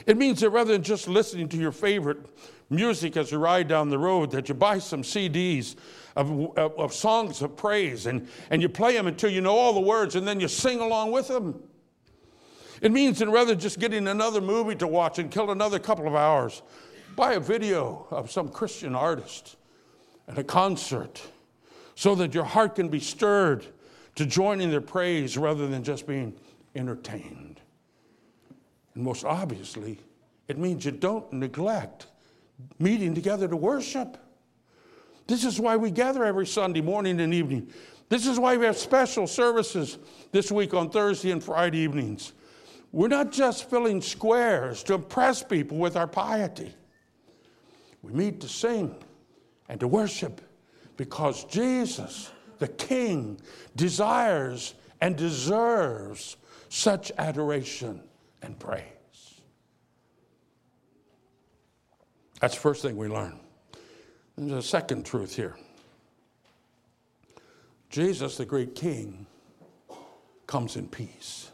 It 0.05 0.17
means 0.17 0.39
that 0.39 0.49
rather 0.49 0.71
than 0.71 0.81
just 0.81 1.09
listening 1.09 1.49
to 1.49 1.57
your 1.57 1.73
favorite 1.73 2.19
music 2.69 3.17
as 3.17 3.31
you 3.31 3.37
ride 3.37 3.67
down 3.67 3.89
the 3.89 3.99
road, 3.99 4.31
that 4.31 4.47
you 4.47 4.55
buy 4.55 4.79
some 4.79 5.03
CDs 5.03 5.75
of, 6.15 6.57
of, 6.57 6.79
of 6.79 6.93
songs 6.93 7.41
of 7.41 7.57
praise 7.57 8.05
and, 8.05 8.29
and 8.49 8.61
you 8.61 8.69
play 8.69 8.93
them 8.93 9.07
until 9.07 9.29
you 9.29 9.41
know 9.41 9.57
all 9.57 9.73
the 9.73 9.81
words 9.81 10.15
and 10.15 10.25
then 10.25 10.39
you 10.39 10.47
sing 10.47 10.79
along 10.79 11.11
with 11.11 11.27
them. 11.27 11.61
It 12.81 12.91
means 12.91 13.19
that 13.19 13.29
rather 13.29 13.55
just 13.55 13.79
getting 13.79 14.07
another 14.07 14.41
movie 14.41 14.75
to 14.75 14.87
watch 14.87 15.19
and 15.19 15.29
kill 15.31 15.51
another 15.51 15.77
couple 15.77 16.07
of 16.07 16.15
hours, 16.15 16.63
buy 17.15 17.33
a 17.33 17.39
video 17.39 18.07
of 18.09 18.31
some 18.31 18.49
Christian 18.49 18.95
artist 18.95 19.55
at 20.27 20.39
a 20.39 20.43
concert 20.43 21.21
so 21.95 22.15
that 22.15 22.33
your 22.33 22.43
heart 22.43 22.75
can 22.75 22.89
be 22.89 22.99
stirred 22.99 23.65
to 24.15 24.25
join 24.25 24.59
in 24.61 24.71
their 24.71 24.81
praise 24.81 25.37
rather 25.37 25.67
than 25.67 25.83
just 25.83 26.07
being 26.07 26.33
entertained. 26.75 27.61
And 28.95 29.03
most 29.03 29.23
obviously, 29.23 29.99
it 30.47 30.57
means 30.57 30.83
you 30.83 30.91
don't 30.91 31.31
neglect 31.31 32.07
meeting 32.79 33.13
together 33.13 33.47
to 33.47 33.55
worship. 33.55 34.17
This 35.27 35.45
is 35.45 35.59
why 35.59 35.77
we 35.77 35.91
gather 35.91 36.25
every 36.25 36.47
Sunday 36.47 36.81
morning 36.81 37.21
and 37.21 37.33
evening. 37.33 37.71
This 38.09 38.27
is 38.27 38.39
why 38.39 38.57
we 38.57 38.65
have 38.65 38.77
special 38.77 39.27
services 39.27 39.97
this 40.31 40.51
week 40.51 40.73
on 40.73 40.89
Thursday 40.89 41.31
and 41.31 41.43
Friday 41.43 41.77
evenings. 41.79 42.33
We're 42.91 43.07
not 43.07 43.31
just 43.31 43.69
filling 43.69 44.01
squares 44.01 44.83
to 44.83 44.93
impress 44.95 45.43
people 45.43 45.77
with 45.77 45.95
our 45.95 46.07
piety. 46.07 46.73
We 48.01 48.11
meet 48.11 48.41
to 48.41 48.49
sing 48.49 48.95
and 49.69 49.79
to 49.79 49.87
worship 49.87 50.41
because 50.97 51.45
Jesus, 51.45 52.31
the 52.59 52.67
King, 52.67 53.39
desires 53.75 54.73
and 54.99 55.15
deserves 55.15 56.37
such 56.69 57.11
adoration 57.17 58.01
and 58.41 58.57
praise. 58.59 58.83
That's 62.39 62.55
the 62.55 62.61
first 62.61 62.81
thing 62.81 62.97
we 62.97 63.07
learn. 63.07 63.39
There's 64.37 64.65
a 64.65 64.67
second 64.67 65.05
truth 65.05 65.35
here. 65.35 65.55
Jesus, 67.89 68.37
the 68.37 68.45
great 68.45 68.73
King, 68.73 69.27
comes 70.47 70.75
in 70.75 70.87
peace. 70.87 71.50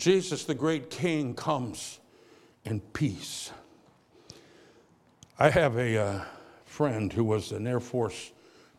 Jesus, 0.00 0.44
the 0.44 0.54
great 0.54 0.88
King, 0.88 1.34
comes 1.34 2.00
in 2.64 2.80
peace. 2.80 3.52
I 5.38 5.50
have 5.50 5.76
a 5.76 5.98
uh, 5.98 6.24
friend 6.64 7.12
who 7.12 7.22
was 7.22 7.52
an 7.52 7.66
Air 7.66 7.80
Force 7.80 8.32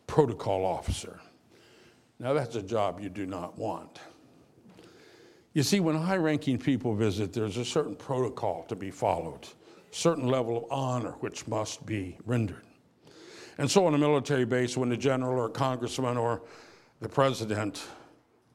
protocol 0.08 0.66
officer. 0.66 1.20
Now, 2.18 2.32
that's 2.32 2.56
a 2.56 2.62
job 2.62 2.98
you 3.00 3.08
do 3.08 3.24
not 3.24 3.56
want. 3.56 4.00
You 5.52 5.62
see, 5.62 5.78
when 5.78 5.94
high 5.96 6.16
ranking 6.16 6.58
people 6.58 6.92
visit, 6.92 7.32
there's 7.32 7.56
a 7.56 7.64
certain 7.64 7.94
protocol 7.94 8.64
to 8.64 8.74
be 8.74 8.90
followed, 8.90 9.46
certain 9.92 10.26
level 10.26 10.56
of 10.56 10.64
honor 10.72 11.12
which 11.20 11.46
must 11.46 11.86
be 11.86 12.18
rendered. 12.26 12.64
And 13.58 13.70
so, 13.70 13.86
on 13.86 13.94
a 13.94 13.98
military 13.98 14.44
base, 14.44 14.76
when 14.76 14.88
the 14.88 14.96
general 14.96 15.38
or 15.38 15.48
congressman 15.48 16.16
or 16.16 16.42
the 17.00 17.08
president 17.08 17.84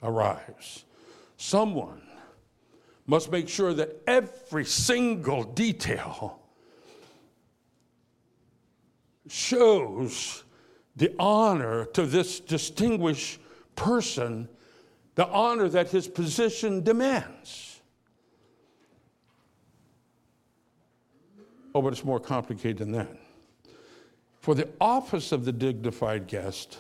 arrives, 0.03 0.83
someone 1.37 2.01
must 3.07 3.31
make 3.31 3.47
sure 3.47 3.73
that 3.73 4.01
every 4.05 4.65
single 4.65 5.43
detail 5.43 6.41
shows 9.29 10.43
the 10.97 11.13
honor 11.17 11.85
to 11.85 12.05
this 12.05 12.39
distinguished 12.41 13.39
person, 13.75 14.49
the 15.15 15.27
honor 15.27 15.69
that 15.69 15.89
his 15.89 16.07
position 16.07 16.83
demands. 16.83 17.79
Oh, 21.73 21.81
but 21.81 21.93
it's 21.93 22.03
more 22.03 22.19
complicated 22.19 22.77
than 22.77 22.91
that. 22.91 23.15
For 24.41 24.55
the 24.55 24.69
office 24.81 25.31
of 25.31 25.45
the 25.45 25.51
dignified 25.51 26.27
guest 26.27 26.77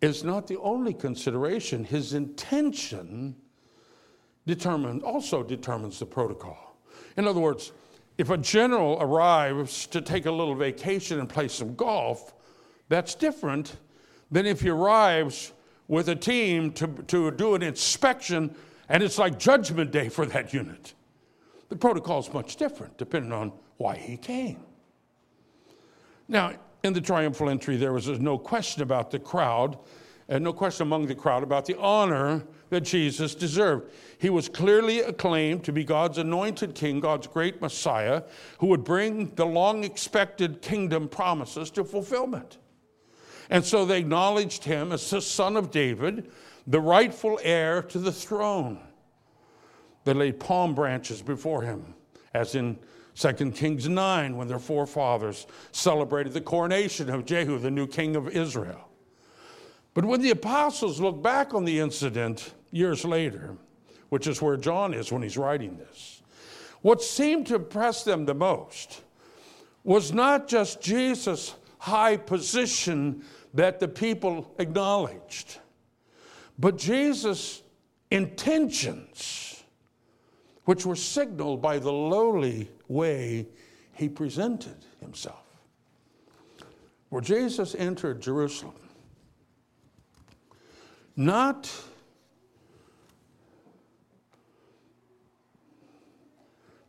is 0.00 0.22
not 0.22 0.46
the 0.46 0.58
only 0.58 0.92
consideration, 0.92 1.84
his 1.84 2.14
intention 2.14 3.36
determine, 4.46 5.02
also 5.02 5.42
determines 5.42 5.98
the 5.98 6.06
protocol. 6.06 6.76
In 7.16 7.26
other 7.26 7.40
words, 7.40 7.72
if 8.18 8.30
a 8.30 8.36
general 8.36 8.98
arrives 9.00 9.86
to 9.88 10.00
take 10.00 10.26
a 10.26 10.30
little 10.30 10.54
vacation 10.54 11.18
and 11.18 11.28
play 11.28 11.48
some 11.48 11.74
golf, 11.74 12.34
that's 12.88 13.14
different 13.14 13.76
than 14.30 14.46
if 14.46 14.60
he 14.60 14.68
arrives 14.68 15.52
with 15.88 16.08
a 16.08 16.16
team 16.16 16.72
to, 16.72 16.86
to 17.08 17.30
do 17.30 17.54
an 17.54 17.62
inspection 17.62 18.54
and 18.88 19.02
it's 19.02 19.18
like 19.18 19.38
judgment 19.38 19.90
day 19.90 20.08
for 20.08 20.26
that 20.26 20.52
unit. 20.52 20.94
The 21.68 21.76
protocol 21.76 22.20
is 22.20 22.32
much 22.32 22.56
different 22.56 22.96
depending 22.98 23.32
on 23.32 23.52
why 23.78 23.96
he 23.96 24.16
came. 24.16 24.60
Now, 26.28 26.52
in 26.82 26.92
the 26.92 27.00
triumphal 27.00 27.48
entry, 27.48 27.76
there 27.76 27.92
was 27.92 28.08
no 28.08 28.38
question 28.38 28.82
about 28.82 29.10
the 29.10 29.18
crowd, 29.18 29.78
and 30.28 30.42
no 30.42 30.52
question 30.52 30.86
among 30.86 31.06
the 31.06 31.14
crowd 31.14 31.42
about 31.42 31.66
the 31.66 31.78
honor 31.78 32.44
that 32.70 32.80
Jesus 32.80 33.34
deserved. 33.34 33.92
He 34.18 34.30
was 34.30 34.48
clearly 34.48 35.00
acclaimed 35.00 35.64
to 35.64 35.72
be 35.72 35.84
God's 35.84 36.18
anointed 36.18 36.74
king, 36.74 37.00
God's 37.00 37.26
great 37.26 37.60
Messiah, 37.60 38.22
who 38.58 38.68
would 38.68 38.84
bring 38.84 39.34
the 39.34 39.46
long 39.46 39.84
expected 39.84 40.62
kingdom 40.62 41.08
promises 41.08 41.70
to 41.72 41.84
fulfillment. 41.84 42.58
And 43.50 43.64
so 43.64 43.84
they 43.84 43.98
acknowledged 43.98 44.64
him 44.64 44.92
as 44.92 45.08
the 45.10 45.20
son 45.20 45.56
of 45.56 45.70
David, 45.70 46.30
the 46.66 46.80
rightful 46.80 47.38
heir 47.42 47.82
to 47.82 47.98
the 47.98 48.12
throne. 48.12 48.80
They 50.04 50.14
laid 50.14 50.40
palm 50.40 50.74
branches 50.74 51.20
before 51.20 51.62
him, 51.62 51.94
as 52.32 52.54
in 52.54 52.78
2 53.14 53.52
Kings 53.52 53.88
9, 53.88 54.36
when 54.36 54.48
their 54.48 54.58
forefathers 54.58 55.46
celebrated 55.72 56.32
the 56.32 56.40
coronation 56.40 57.10
of 57.10 57.26
Jehu, 57.26 57.58
the 57.58 57.70
new 57.70 57.86
king 57.86 58.16
of 58.16 58.28
Israel. 58.28 58.88
But 59.94 60.04
when 60.04 60.20
the 60.20 60.30
apostles 60.30 61.00
look 61.00 61.22
back 61.22 61.54
on 61.54 61.64
the 61.64 61.78
incident 61.78 62.52
years 62.72 63.04
later, 63.04 63.56
which 64.08 64.26
is 64.26 64.42
where 64.42 64.56
John 64.56 64.92
is 64.92 65.12
when 65.12 65.22
he's 65.22 65.38
writing 65.38 65.78
this, 65.78 66.22
what 66.82 67.00
seemed 67.00 67.46
to 67.46 67.54
impress 67.54 68.02
them 68.02 68.26
the 68.26 68.34
most 68.34 69.02
was 69.84 70.12
not 70.12 70.48
just 70.48 70.82
Jesus' 70.82 71.54
high 71.78 72.16
position 72.16 73.22
that 73.54 73.78
the 73.78 73.88
people 73.88 74.52
acknowledged, 74.58 75.58
but 76.58 76.76
Jesus' 76.76 77.62
intentions, 78.10 79.62
which 80.64 80.84
were 80.84 80.96
signaled 80.96 81.62
by 81.62 81.78
the 81.78 81.92
lowly 81.92 82.68
way 82.88 83.46
he 83.92 84.08
presented 84.08 84.84
himself. 85.00 85.44
Where 87.10 87.22
Jesus 87.22 87.74
entered 87.76 88.20
Jerusalem, 88.20 88.74
not 91.16 91.70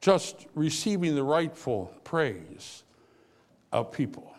just 0.01 0.45
receiving 0.53 1.15
the 1.15 1.23
rightful 1.23 1.91
praise 2.03 2.83
of 3.71 3.91
people. 3.91 4.35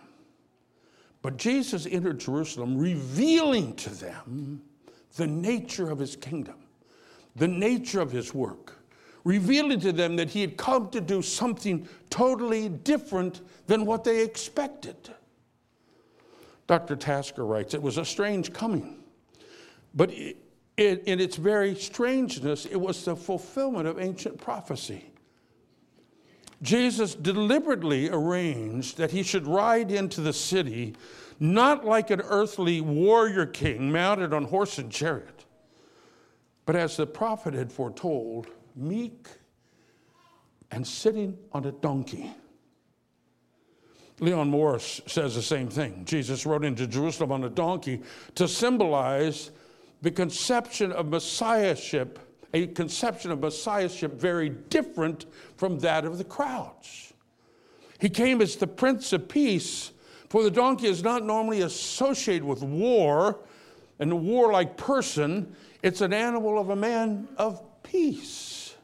But 1.22 1.38
Jesus 1.38 1.86
entered 1.90 2.20
Jerusalem 2.20 2.78
revealing 2.78 3.74
to 3.76 3.90
them 3.90 4.62
the 5.16 5.26
nature 5.26 5.90
of 5.90 5.98
his 5.98 6.14
kingdom, 6.14 6.54
the 7.34 7.48
nature 7.48 8.00
of 8.00 8.12
his 8.12 8.32
work, 8.32 8.74
revealing 9.24 9.80
to 9.80 9.92
them 9.92 10.14
that 10.14 10.30
he 10.30 10.40
had 10.40 10.56
come 10.56 10.88
to 10.90 11.00
do 11.00 11.20
something 11.20 11.88
totally 12.10 12.68
different 12.68 13.40
than 13.66 13.84
what 13.84 14.04
they 14.04 14.22
expected. 14.22 14.96
Dr. 16.68 16.94
Tasker 16.94 17.44
writes, 17.44 17.74
It 17.74 17.82
was 17.82 17.98
a 17.98 18.04
strange 18.04 18.52
coming, 18.52 19.02
but 19.96 20.10
it, 20.12 20.36
in 20.76 21.20
its 21.20 21.36
very 21.36 21.74
strangeness, 21.74 22.66
it 22.66 22.76
was 22.76 23.04
the 23.04 23.16
fulfillment 23.16 23.88
of 23.88 23.98
ancient 23.98 24.38
prophecy. 24.38 25.06
Jesus 26.62 27.14
deliberately 27.14 28.08
arranged 28.08 28.98
that 28.98 29.10
he 29.10 29.22
should 29.22 29.46
ride 29.46 29.90
into 29.90 30.20
the 30.20 30.32
city 30.32 30.94
not 31.38 31.84
like 31.84 32.10
an 32.10 32.20
earthly 32.22 32.80
warrior 32.80 33.46
king 33.46 33.92
mounted 33.92 34.32
on 34.32 34.44
horse 34.44 34.78
and 34.78 34.90
chariot, 34.90 35.44
but 36.64 36.76
as 36.76 36.96
the 36.96 37.06
prophet 37.06 37.52
had 37.54 37.70
foretold, 37.70 38.46
meek 38.74 39.28
and 40.70 40.86
sitting 40.86 41.36
on 41.52 41.64
a 41.66 41.72
donkey. 41.72 42.30
Leon 44.20 44.48
Morris 44.48 45.02
says 45.06 45.34
the 45.34 45.42
same 45.42 45.68
thing. 45.68 46.04
Jesus 46.06 46.46
rode 46.46 46.64
into 46.64 46.86
Jerusalem 46.86 47.32
on 47.32 47.44
a 47.44 47.50
donkey 47.50 48.02
to 48.34 48.48
symbolize 48.48 49.50
the 50.02 50.10
conception 50.10 50.92
of 50.92 51.06
messiahship 51.06 52.18
a 52.56 52.66
conception 52.68 53.30
of 53.30 53.40
messiahship 53.40 54.14
very 54.14 54.48
different 54.48 55.26
from 55.56 55.78
that 55.80 56.04
of 56.04 56.16
the 56.18 56.24
crowds. 56.24 57.12
He 57.98 58.08
came 58.08 58.40
as 58.40 58.56
the 58.56 58.66
Prince 58.66 59.12
of 59.12 59.28
Peace, 59.28 59.92
for 60.28 60.42
the 60.42 60.50
donkey 60.50 60.86
is 60.86 61.02
not 61.02 61.24
normally 61.24 61.62
associated 61.62 62.44
with 62.44 62.62
war 62.62 63.40
and 63.98 64.12
a 64.12 64.16
warlike 64.16 64.76
person, 64.76 65.54
it's 65.82 66.00
an 66.00 66.12
animal 66.12 66.58
of 66.58 66.70
a 66.70 66.76
man 66.76 67.28
of 67.38 67.62
peace. 67.82 68.74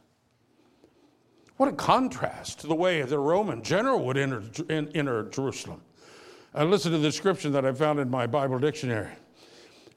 What 1.57 1.69
a 1.69 1.73
contrast 1.73 2.61
to 2.61 2.66
the 2.66 2.75
way 2.75 3.02
the 3.02 3.19
Roman 3.19 3.62
general 3.62 4.04
would 4.07 4.16
enter, 4.16 4.42
enter 4.71 5.25
Jerusalem. 5.25 5.83
I 6.54 6.64
listen 6.64 6.92
to 6.92 6.99
the 6.99 7.09
description 7.09 7.52
that 7.52 7.64
I 7.66 7.73
found 7.73 7.99
in 8.00 8.11
my 8.11 8.26
Bible 8.26 8.59
dictionary. 8.59 9.12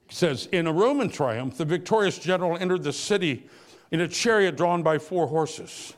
Says, 0.09 0.47
In 0.51 0.67
a 0.67 0.74
Roman 0.74 1.09
triumph, 1.09 1.57
the 1.57 1.65
victorious 1.65 2.17
general 2.19 2.57
entered 2.57 2.83
the 2.83 2.93
city 2.93 3.47
in 3.91 4.01
a 4.01 4.07
chariot 4.07 4.55
drawn 4.55 4.83
by 4.83 4.97
four 4.97 5.27
horses. 5.27 5.93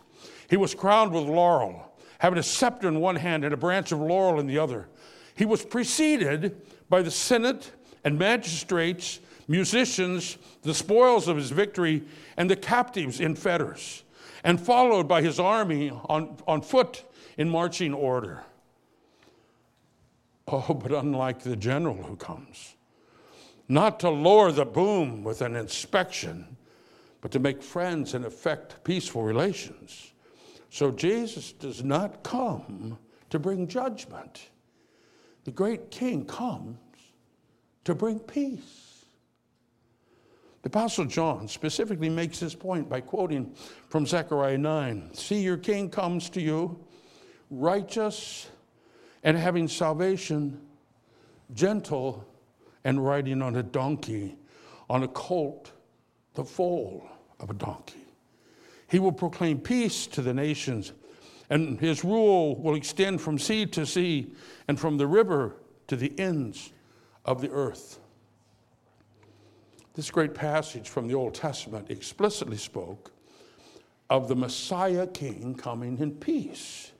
He 0.50 0.58
was 0.58 0.74
crowned 0.74 1.12
with 1.12 1.24
laurel, 1.24 1.94
having 2.20 2.40
a 2.40 2.44
scepter 2.44 2.88
in 2.88 3.00
one 3.00 3.18
hand 3.18 3.44
and 3.44 3.54
a 3.54 3.58
branch 3.58 3.92
of 3.92 4.00
laurel 4.00 4.40
in 4.40 4.48
the 4.48 4.60
other. 4.60 4.88
He 5.36 5.46
was 5.46 5.64
preceded 5.64 6.62
by 6.90 7.02
the 7.02 7.12
Senate 7.12 7.72
and 8.04 8.18
magistrates, 8.18 9.20
musicians, 9.48 10.38
the 10.64 10.74
spoils 10.74 11.28
of 11.28 11.38
his 11.38 11.52
victory, 11.52 12.04
and 12.38 12.50
the 12.50 12.56
captives 12.56 13.20
in 13.20 13.36
fetters, 13.36 14.04
and 14.44 14.60
followed 14.60 15.08
by 15.08 15.22
his 15.22 15.40
army 15.40 15.92
on, 16.08 16.38
on 16.48 16.62
foot 16.62 17.04
in 17.38 17.50
marching 17.50 17.94
order. 17.94 18.44
Oh, 20.48 20.74
but 20.74 20.94
unlike 20.94 21.40
the 21.40 21.58
general 21.58 22.02
who 22.04 22.16
comes, 22.16 22.77
not 23.68 24.00
to 24.00 24.10
lower 24.10 24.52
the 24.52 24.66
boom 24.66 25.24
with 25.24 25.42
an 25.42 25.56
inspection, 25.56 26.58
but 27.22 27.32
to 27.32 27.40
make 27.40 27.62
friends 27.62 28.14
and 28.14 28.26
effect 28.26 28.84
peaceful 28.84 29.24
relations. 29.24 30.14
So 30.70 30.92
Jesus 30.92 31.52
does 31.52 31.84
not 31.84 32.24
come 32.24 32.98
to 33.30 33.40
bring 33.40 33.68
judgment. 33.68 34.50
The 35.44 35.52
great 35.52 35.92
king 35.92 36.26
comes 36.26 36.78
to 37.84 37.96
bring 37.96 38.20
peace. 38.20 39.06
The 40.62 40.68
Apostle 40.68 41.06
John 41.06 41.48
specifically 41.48 42.10
makes 42.10 42.39
this 42.39 42.54
point 42.54 42.89
by 42.89 43.00
quoting 43.00 43.56
from 43.89 44.06
Zechariah 44.06 44.58
9 44.58 45.13
See, 45.13 45.41
your 45.41 45.58
king 45.58 45.89
comes 45.89 46.30
to 46.32 46.41
you, 46.41 46.78
righteous 47.50 48.50
and 49.24 49.38
having 49.38 49.68
salvation, 49.68 50.62
gentle 51.54 52.26
and 52.84 53.04
riding 53.04 53.42
on 53.42 53.56
a 53.56 53.63
donkey, 53.63 54.38
on 54.90 55.04
a 55.04 55.08
colt, 55.08 55.72
the 56.34 56.44
foal 56.44 57.08
of 57.40 57.50
a 57.50 57.54
donkey. 57.54 58.06
He 58.90 59.00
will 59.00 59.12
proclaim 59.12 59.60
peace 59.60 60.08
to 60.08 60.22
the 60.22 60.34
nations, 60.34 60.94
and 61.50 61.80
his 61.80 62.04
rule 62.04 62.56
will 62.56 62.76
extend 62.76 63.22
from 63.22 63.38
sea 63.38 63.66
to 63.68 63.86
sea 63.86 64.34
and 64.68 64.80
from 64.80 64.98
the 64.98 65.08
river 65.08 65.56
to 65.88 65.96
the 65.96 66.18
ends 66.20 66.72
of 67.26 67.42
the 67.42 67.50
earth. 67.50 68.00
This 69.94 70.12
great 70.12 70.36
passage 70.36 70.90
from 70.90 71.08
the 71.08 71.16
Old 71.16 71.34
Testament 71.34 71.90
explicitly 71.90 72.58
spoke 72.58 73.12
of 74.10 74.28
the 74.28 74.36
Messiah 74.36 75.08
King 75.08 75.56
coming 75.56 75.98
in 75.98 76.12
peace. 76.12 76.92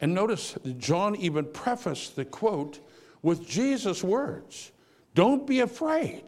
And 0.00 0.12
notice 0.12 0.52
that 0.52 0.78
John 0.78 1.14
even 1.16 1.44
prefaced 1.44 2.16
the 2.16 2.24
quote 2.24 2.80
with 3.22 3.46
Jesus' 3.46 4.02
words 4.02 4.72
Don't 5.14 5.46
be 5.46 5.60
afraid. 5.60 6.24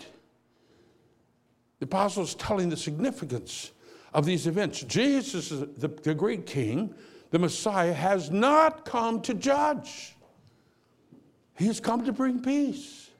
The 1.80 1.86
apostle 1.86 2.22
is 2.22 2.34
telling 2.34 2.70
the 2.70 2.76
significance 2.76 3.72
of 4.12 4.24
these 4.24 4.46
events. 4.46 4.82
Jesus, 4.82 5.48
the, 5.50 5.88
the 5.88 6.14
great 6.14 6.46
king, 6.46 6.94
the 7.30 7.38
Messiah, 7.38 7.92
has 7.92 8.30
not 8.30 8.84
come 8.84 9.20
to 9.22 9.34
judge, 9.34 10.14
he 11.56 11.66
has 11.66 11.80
come 11.80 12.04
to 12.04 12.12
bring 12.12 12.40
peace. 12.40 13.10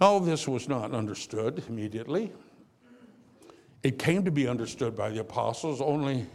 All 0.00 0.20
this 0.20 0.46
was 0.46 0.68
not 0.68 0.92
understood 0.92 1.62
immediately. 1.68 2.32
It 3.82 3.98
came 3.98 4.24
to 4.24 4.30
be 4.30 4.46
understood 4.46 4.96
by 4.96 5.10
the 5.10 5.20
apostles 5.20 5.80
only 5.80 6.26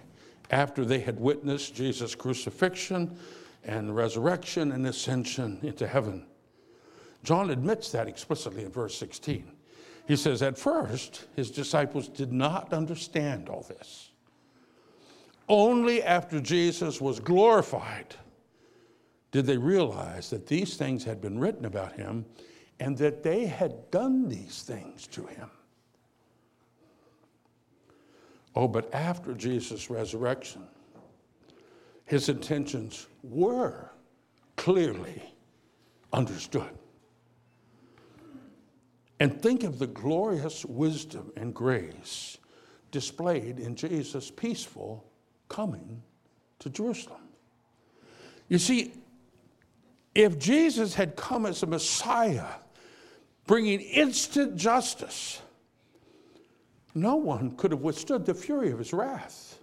after 0.51 0.83
they 0.83 0.99
had 0.99 1.19
witnessed 1.19 1.73
Jesus' 1.73 2.13
crucifixion 2.13 3.17
and 3.65 3.95
resurrection 3.95 4.71
and 4.71 4.85
ascension 4.85 5.59
into 5.61 5.87
heaven. 5.87 6.25
John 7.23 7.49
admits 7.49 7.91
that 7.91 8.07
explicitly 8.07 8.65
in 8.65 8.71
verse 8.71 8.95
16. 8.97 9.51
He 10.07 10.15
says, 10.15 10.41
At 10.41 10.57
first, 10.57 11.25
his 11.35 11.49
disciples 11.49 12.09
did 12.09 12.33
not 12.33 12.73
understand 12.73 13.47
all 13.47 13.65
this. 13.67 14.11
Only 15.47 16.03
after 16.03 16.39
Jesus 16.39 16.99
was 16.99 17.19
glorified 17.19 18.15
did 19.31 19.45
they 19.45 19.57
realize 19.57 20.29
that 20.29 20.47
these 20.47 20.77
things 20.77 21.03
had 21.03 21.19
been 21.19 21.39
written 21.39 21.65
about 21.65 21.93
him 21.93 22.25
and 22.79 22.97
that 22.97 23.23
they 23.23 23.45
had 23.45 23.89
done 23.91 24.27
these 24.29 24.61
things 24.63 25.07
to 25.07 25.25
him. 25.25 25.49
Oh, 28.55 28.67
but 28.67 28.93
after 28.93 29.33
Jesus' 29.33 29.89
resurrection, 29.89 30.63
his 32.05 32.29
intentions 32.29 33.07
were 33.23 33.89
clearly 34.55 35.23
understood. 36.11 36.69
And 39.19 39.41
think 39.41 39.63
of 39.63 39.79
the 39.79 39.87
glorious 39.87 40.65
wisdom 40.65 41.31
and 41.37 41.53
grace 41.53 42.37
displayed 42.91 43.59
in 43.59 43.75
Jesus' 43.75 44.29
peaceful 44.29 45.05
coming 45.49 46.01
to 46.59 46.69
Jerusalem. 46.69 47.21
You 48.49 48.59
see, 48.59 48.93
if 50.13 50.37
Jesus 50.37 50.93
had 50.93 51.15
come 51.15 51.45
as 51.45 51.63
a 51.63 51.65
Messiah, 51.65 52.47
bringing 53.47 53.79
instant 53.79 54.55
justice, 54.55 55.41
no 56.93 57.15
one 57.15 57.51
could 57.55 57.71
have 57.71 57.81
withstood 57.81 58.25
the 58.25 58.33
fury 58.33 58.71
of 58.71 58.79
his 58.79 58.93
wrath. 58.93 59.59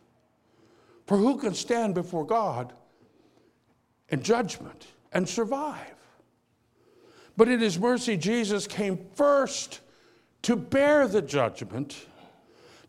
For 1.11 1.17
who 1.17 1.39
can 1.39 1.55
stand 1.55 1.97
before 1.97 2.25
God 2.25 2.73
in 4.11 4.23
judgment 4.23 4.87
and 5.11 5.29
survive? 5.29 5.97
But 7.37 7.49
in 7.49 7.59
his 7.59 7.81
mercy, 7.81 8.17
Jesus 8.17 8.69
came 8.69 8.97
first 9.17 9.81
to 10.43 10.55
bear 10.55 11.09
the 11.09 11.21
judgment, 11.21 12.07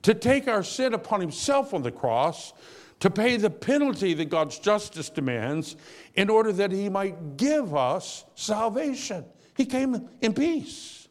to 0.04 0.14
take 0.14 0.48
our 0.48 0.62
sin 0.62 0.94
upon 0.94 1.20
himself 1.20 1.74
on 1.74 1.82
the 1.82 1.90
cross, 1.90 2.54
to 3.00 3.10
pay 3.10 3.38
the 3.38 3.50
penalty 3.50 4.14
that 4.14 4.30
God's 4.30 4.60
justice 4.60 5.10
demands, 5.10 5.76
in 6.14 6.30
order 6.30 6.52
that 6.52 6.72
he 6.72 6.90
might 6.90 7.38
give 7.38 7.74
us 7.74 8.24
salvation. 8.36 9.26
He 9.58 9.66
came 9.66 10.08
in 10.22 10.36
peace. 10.36 11.08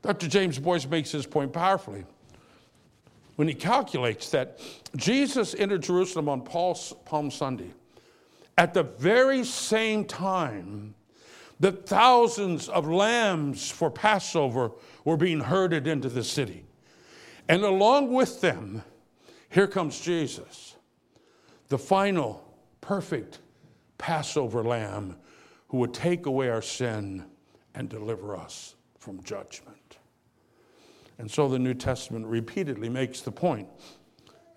Dr. 0.00 0.26
James 0.26 0.58
Boice 0.58 0.86
makes 0.86 1.12
this 1.12 1.26
point 1.26 1.52
powerfully 1.52 2.06
when 3.36 3.48
he 3.48 3.54
calculates 3.54 4.30
that 4.30 4.58
Jesus 4.96 5.54
entered 5.54 5.82
Jerusalem 5.82 6.28
on 6.28 6.42
Palm 6.42 7.30
Sunday 7.30 7.70
at 8.58 8.74
the 8.74 8.82
very 8.82 9.44
same 9.44 10.04
time 10.04 10.94
that 11.60 11.86
thousands 11.86 12.68
of 12.68 12.88
lambs 12.88 13.70
for 13.70 13.90
Passover 13.90 14.72
were 15.04 15.16
being 15.16 15.40
herded 15.40 15.86
into 15.86 16.08
the 16.08 16.24
city. 16.24 16.64
And 17.48 17.62
along 17.62 18.12
with 18.12 18.40
them, 18.40 18.82
Here 19.48 19.66
comes 19.66 20.00
Jesus, 20.00 20.76
the 21.68 21.78
final, 21.78 22.42
perfect 22.80 23.38
Passover 23.98 24.64
lamb 24.64 25.16
who 25.68 25.78
would 25.78 25.94
take 25.94 26.26
away 26.26 26.48
our 26.48 26.62
sin 26.62 27.24
and 27.74 27.88
deliver 27.88 28.36
us 28.36 28.74
from 28.98 29.22
judgment. 29.22 29.71
And 31.18 31.30
so 31.30 31.48
the 31.48 31.58
New 31.58 31.74
Testament 31.74 32.26
repeatedly 32.26 32.88
makes 32.88 33.20
the 33.20 33.32
point 33.32 33.68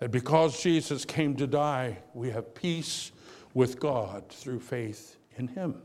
that 0.00 0.10
because 0.10 0.62
Jesus 0.62 1.04
came 1.04 1.36
to 1.36 1.46
die, 1.46 1.98
we 2.14 2.30
have 2.30 2.54
peace 2.54 3.12
with 3.54 3.80
God 3.80 4.28
through 4.28 4.60
faith 4.60 5.16
in 5.36 5.48
Him. 5.48 5.82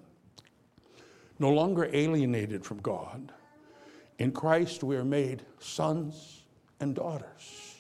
No 1.40 1.50
longer 1.50 1.90
alienated 1.92 2.66
from 2.66 2.80
God, 2.80 3.32
in 4.20 4.32
Christ 4.32 4.84
we 4.84 4.96
are 4.96 5.06
made 5.06 5.44
sons 5.60 6.44
and 6.80 6.94
daughters. 6.94 7.78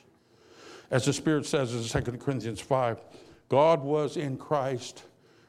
As 0.89 1.05
the 1.05 1.13
Spirit 1.13 1.45
says 1.45 1.73
in 1.73 2.03
2 2.03 2.17
Corinthians 2.17 2.59
5, 2.59 3.01
God 3.49 3.81
was 3.81 4.17
in 4.17 4.37
Christ 4.37 5.03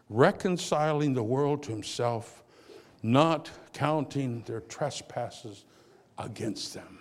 reconciling 0.09 1.15
the 1.15 1.23
world 1.23 1.63
to 1.65 1.71
Himself, 1.71 2.43
not 3.03 3.51
counting 3.73 4.43
their 4.43 4.61
trespasses 4.61 5.65
against 6.19 6.75
them. 6.75 6.99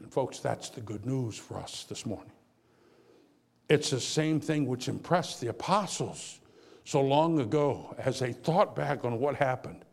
And, 0.00 0.12
folks, 0.12 0.38
that's 0.38 0.70
the 0.70 0.80
good 0.80 1.06
news 1.06 1.36
for 1.36 1.58
us 1.58 1.84
this 1.88 2.04
morning. 2.04 2.32
It's 3.68 3.90
the 3.90 4.00
same 4.00 4.40
thing 4.40 4.66
which 4.66 4.88
impressed 4.88 5.40
the 5.40 5.48
apostles 5.48 6.40
so 6.84 7.00
long 7.00 7.40
ago 7.40 7.94
as 7.98 8.18
they 8.18 8.32
thought 8.32 8.76
back 8.76 9.04
on 9.04 9.18
what 9.18 9.36
happened. 9.36 9.84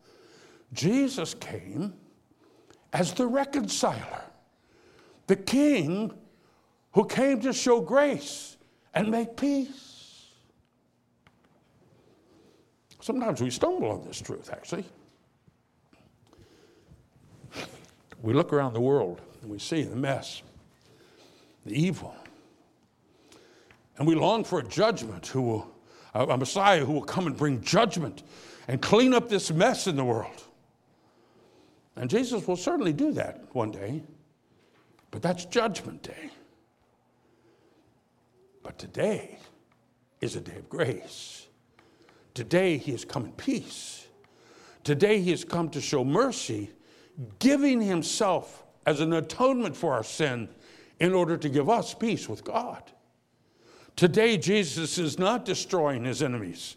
Jesus 0.72 1.34
came 1.34 1.94
as 2.92 3.12
the 3.12 3.26
reconciler, 3.26 4.22
the 5.26 5.36
king 5.36 6.12
who 6.92 7.06
came 7.06 7.40
to 7.40 7.52
show 7.52 7.80
grace 7.80 8.56
and 8.94 9.10
make 9.10 9.36
peace. 9.36 10.28
Sometimes 13.00 13.40
we 13.40 13.50
stumble 13.50 13.90
on 13.90 14.04
this 14.06 14.20
truth, 14.20 14.50
actually. 14.52 14.84
We 18.20 18.34
look 18.34 18.52
around 18.52 18.74
the 18.74 18.80
world 18.80 19.20
and 19.42 19.50
we 19.50 19.58
see 19.58 19.82
the 19.82 19.96
mess, 19.96 20.42
the 21.66 21.74
evil, 21.74 22.14
and 23.98 24.06
we 24.06 24.14
long 24.14 24.44
for 24.44 24.60
a 24.60 24.66
judgment 24.66 25.26
who 25.26 25.42
will, 25.42 25.70
a 26.14 26.36
Messiah 26.36 26.84
who 26.84 26.92
will 26.92 27.02
come 27.02 27.26
and 27.26 27.36
bring 27.36 27.60
judgment 27.60 28.22
and 28.68 28.80
clean 28.80 29.12
up 29.12 29.28
this 29.28 29.50
mess 29.50 29.86
in 29.86 29.96
the 29.96 30.04
world. 30.04 30.44
And 31.96 32.08
Jesus 32.08 32.46
will 32.46 32.56
certainly 32.56 32.92
do 32.92 33.12
that 33.12 33.44
one 33.52 33.70
day, 33.70 34.02
but 35.10 35.20
that's 35.20 35.44
judgment 35.44 36.02
day. 36.02 36.30
But 38.62 38.78
today 38.78 39.38
is 40.20 40.36
a 40.36 40.40
day 40.40 40.56
of 40.56 40.68
grace. 40.68 41.46
Today 42.32 42.78
he 42.78 42.92
has 42.92 43.04
come 43.04 43.26
in 43.26 43.32
peace. 43.32 44.06
Today 44.84 45.20
he 45.20 45.30
has 45.32 45.44
come 45.44 45.68
to 45.70 45.80
show 45.80 46.04
mercy, 46.04 46.70
giving 47.38 47.80
himself 47.80 48.61
as 48.86 49.00
an 49.00 49.12
atonement 49.12 49.76
for 49.76 49.92
our 49.92 50.04
sin 50.04 50.48
in 51.00 51.12
order 51.12 51.36
to 51.36 51.48
give 51.48 51.68
us 51.68 51.94
peace 51.94 52.28
with 52.28 52.44
God. 52.44 52.82
Today, 53.96 54.36
Jesus 54.36 54.98
is 54.98 55.18
not 55.18 55.44
destroying 55.44 56.04
his 56.04 56.22
enemies. 56.22 56.76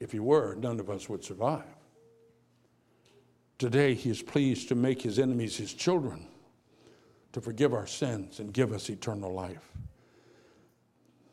If 0.00 0.10
he 0.10 0.18
were, 0.18 0.56
none 0.56 0.80
of 0.80 0.90
us 0.90 1.08
would 1.08 1.22
survive. 1.22 1.62
Today, 3.58 3.94
he 3.94 4.10
is 4.10 4.20
pleased 4.20 4.68
to 4.68 4.74
make 4.74 5.00
his 5.00 5.20
enemies 5.20 5.56
his 5.56 5.72
children, 5.72 6.26
to 7.32 7.40
forgive 7.40 7.72
our 7.72 7.86
sins 7.86 8.40
and 8.40 8.52
give 8.52 8.72
us 8.72 8.90
eternal 8.90 9.32
life. 9.32 9.70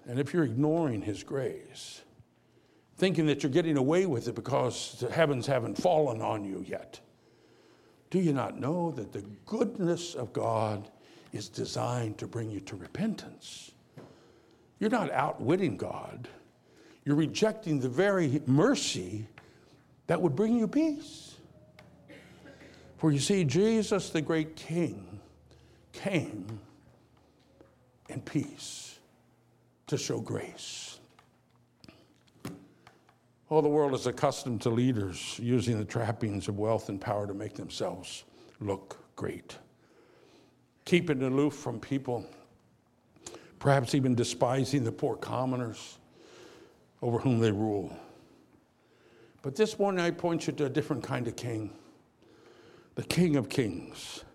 And 0.05 0.19
if 0.19 0.33
you're 0.33 0.43
ignoring 0.43 1.01
his 1.01 1.23
grace, 1.23 2.01
thinking 2.99 3.25
that 3.27 3.41
you're 3.41 3.51
getting 3.51 3.77
away 3.77 4.05
with 4.05 4.27
it 4.27 4.35
because 4.35 4.97
the 4.99 5.09
heavens 5.09 5.47
haven't 5.47 5.77
fallen 5.77 6.21
on 6.21 6.43
you 6.43 6.63
yet, 6.67 6.99
do 8.09 8.19
you 8.19 8.33
not 8.33 8.59
know 8.59 8.91
that 8.91 9.13
the 9.13 9.23
goodness 9.45 10.15
of 10.15 10.33
God 10.33 10.89
is 11.31 11.47
designed 11.47 12.17
to 12.17 12.27
bring 12.27 12.51
you 12.51 12.59
to 12.61 12.75
repentance? 12.75 13.71
You're 14.79 14.89
not 14.89 15.11
outwitting 15.11 15.77
God, 15.77 16.27
you're 17.05 17.15
rejecting 17.15 17.79
the 17.79 17.89
very 17.89 18.41
mercy 18.45 19.25
that 20.07 20.21
would 20.21 20.35
bring 20.35 20.57
you 20.57 20.67
peace. 20.67 21.35
For 22.97 23.11
you 23.13 23.19
see, 23.19 23.45
Jesus, 23.45 24.09
the 24.09 24.21
great 24.21 24.57
King, 24.57 25.21
came 25.93 26.59
in 28.09 28.19
peace 28.21 28.99
to 29.87 29.97
show 29.97 30.19
grace. 30.19 30.98
All 33.49 33.63
the 33.63 33.69
world 33.69 33.95
is 33.95 34.05
accustomed 34.05 34.61
to 34.61 34.69
leaders 34.69 35.39
using 35.41 35.79
the 35.79 35.85
trappings 35.85 36.47
of 36.47 36.59
wealth 36.59 36.89
and 36.89 37.01
power 37.01 37.25
to 37.25 37.33
make 37.33 37.55
themselves 37.55 38.23
look 38.59 38.99
great. 39.15 39.57
Keeping 40.85 41.23
aloof 41.23 41.55
from 41.55 41.79
people, 41.79 42.27
perhaps 43.57 43.95
even 43.95 44.13
despising 44.13 44.83
the 44.83 44.91
poor 44.91 45.15
commoners 45.15 45.97
over 47.01 47.17
whom 47.17 47.39
they 47.39 47.51
rule. 47.51 47.91
But 49.41 49.55
this 49.55 49.79
morning 49.79 50.05
I 50.05 50.11
point 50.11 50.45
you 50.45 50.53
to 50.53 50.65
a 50.65 50.69
different 50.69 51.03
kind 51.03 51.27
of 51.27 51.35
king 51.35 51.71
the 52.95 53.03
King 53.05 53.37
of 53.37 53.47
Kings. 53.47 54.25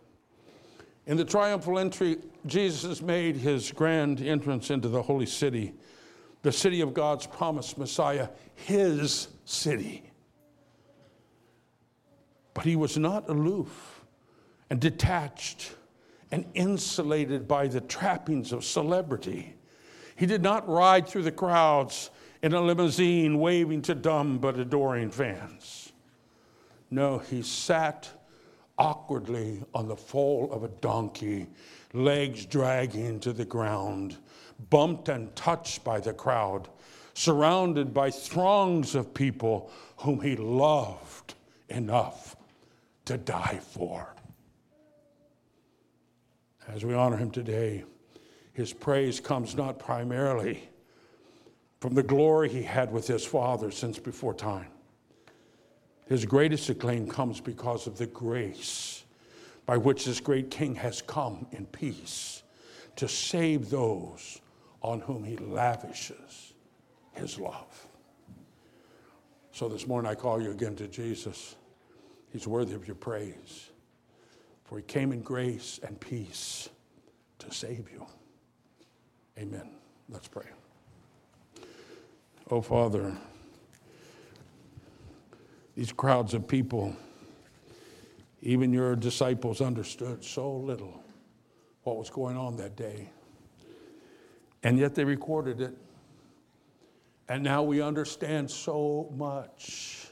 In 1.06 1.18
the 1.18 1.24
triumphal 1.24 1.78
entry, 1.78 2.16
Jesus 2.46 3.02
made 3.02 3.36
his 3.36 3.70
grand 3.70 4.22
entrance 4.22 4.70
into 4.70 4.88
the 4.88 5.02
holy 5.02 5.26
city 5.26 5.74
the 6.44 6.52
city 6.52 6.82
of 6.82 6.92
God's 6.92 7.26
promised 7.26 7.78
Messiah, 7.78 8.28
his 8.54 9.28
city. 9.46 10.10
But 12.52 12.66
he 12.66 12.76
was 12.76 12.98
not 12.98 13.30
aloof 13.30 14.04
and 14.68 14.78
detached 14.78 15.74
and 16.30 16.44
insulated 16.52 17.48
by 17.48 17.66
the 17.68 17.80
trappings 17.80 18.52
of 18.52 18.62
celebrity. 18.62 19.54
He 20.16 20.26
did 20.26 20.42
not 20.42 20.68
ride 20.68 21.08
through 21.08 21.22
the 21.22 21.32
crowds 21.32 22.10
in 22.42 22.52
a 22.52 22.60
limousine 22.60 23.38
waving 23.38 23.80
to 23.82 23.94
dumb 23.94 24.36
but 24.36 24.58
adoring 24.58 25.10
fans. 25.10 25.92
No, 26.90 27.20
he 27.20 27.40
sat 27.40 28.10
awkwardly 28.76 29.64
on 29.72 29.88
the 29.88 29.96
foal 29.96 30.52
of 30.52 30.62
a 30.62 30.68
donkey, 30.68 31.46
legs 31.94 32.44
dragging 32.44 33.18
to 33.20 33.32
the 33.32 33.46
ground, 33.46 34.18
bumped 34.70 35.08
and 35.08 35.34
touched 35.36 35.84
by 35.84 36.00
the 36.00 36.12
crowd, 36.12 36.68
surrounded 37.14 37.94
by 37.94 38.10
throngs 38.10 38.94
of 38.94 39.14
people 39.14 39.70
whom 39.98 40.20
he 40.20 40.36
loved 40.36 41.34
enough 41.68 42.36
to 43.04 43.16
die 43.16 43.60
for. 43.62 44.14
As 46.68 46.84
we 46.84 46.94
honor 46.94 47.16
him 47.16 47.30
today, 47.30 47.84
his 48.52 48.72
praise 48.72 49.20
comes 49.20 49.54
not 49.54 49.78
primarily 49.78 50.68
from 51.80 51.94
the 51.94 52.02
glory 52.02 52.48
he 52.48 52.62
had 52.62 52.90
with 52.90 53.06
his 53.06 53.24
Father 53.24 53.70
since 53.70 53.98
before 53.98 54.32
time. 54.32 54.68
His 56.06 56.24
greatest 56.24 56.68
acclaim 56.68 57.08
comes 57.08 57.40
because 57.40 57.86
of 57.86 57.98
the 57.98 58.06
grace 58.06 59.04
by 59.66 59.76
which 59.76 60.04
this 60.04 60.20
great 60.20 60.50
king 60.50 60.74
has 60.76 61.02
come 61.02 61.46
in 61.52 61.66
peace 61.66 62.42
to 62.96 63.08
save 63.08 63.70
those 63.70 64.40
on 64.84 65.00
whom 65.00 65.24
he 65.24 65.38
lavishes 65.38 66.52
his 67.12 67.38
love. 67.40 67.86
So 69.50 69.66
this 69.66 69.86
morning 69.86 70.10
I 70.10 70.14
call 70.14 70.42
you 70.42 70.50
again 70.50 70.76
to 70.76 70.86
Jesus. 70.86 71.56
He's 72.30 72.46
worthy 72.46 72.74
of 72.74 72.86
your 72.86 72.94
praise, 72.94 73.70
for 74.64 74.76
he 74.76 74.84
came 74.84 75.10
in 75.12 75.22
grace 75.22 75.80
and 75.82 75.98
peace 75.98 76.68
to 77.38 77.50
save 77.50 77.90
you. 77.90 78.04
Amen. 79.38 79.70
Let's 80.10 80.28
pray. 80.28 80.48
Oh, 82.50 82.60
Father, 82.60 83.16
these 85.74 85.92
crowds 85.92 86.34
of 86.34 86.46
people, 86.46 86.94
even 88.42 88.70
your 88.70 88.96
disciples 88.96 89.62
understood 89.62 90.22
so 90.22 90.54
little 90.54 91.02
what 91.84 91.96
was 91.96 92.10
going 92.10 92.36
on 92.36 92.56
that 92.56 92.76
day. 92.76 93.08
And 94.64 94.78
yet 94.78 94.94
they 94.94 95.04
recorded 95.04 95.60
it. 95.60 95.76
And 97.28 97.42
now 97.42 97.62
we 97.62 97.80
understand 97.80 98.50
so 98.50 99.12
much 99.16 100.08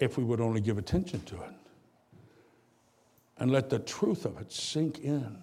if 0.00 0.16
we 0.16 0.24
would 0.24 0.40
only 0.40 0.60
give 0.60 0.78
attention 0.78 1.20
to 1.22 1.34
it 1.42 1.54
and 3.38 3.50
let 3.50 3.70
the 3.70 3.78
truth 3.78 4.24
of 4.24 4.40
it 4.40 4.52
sink 4.52 5.00
in. 5.00 5.42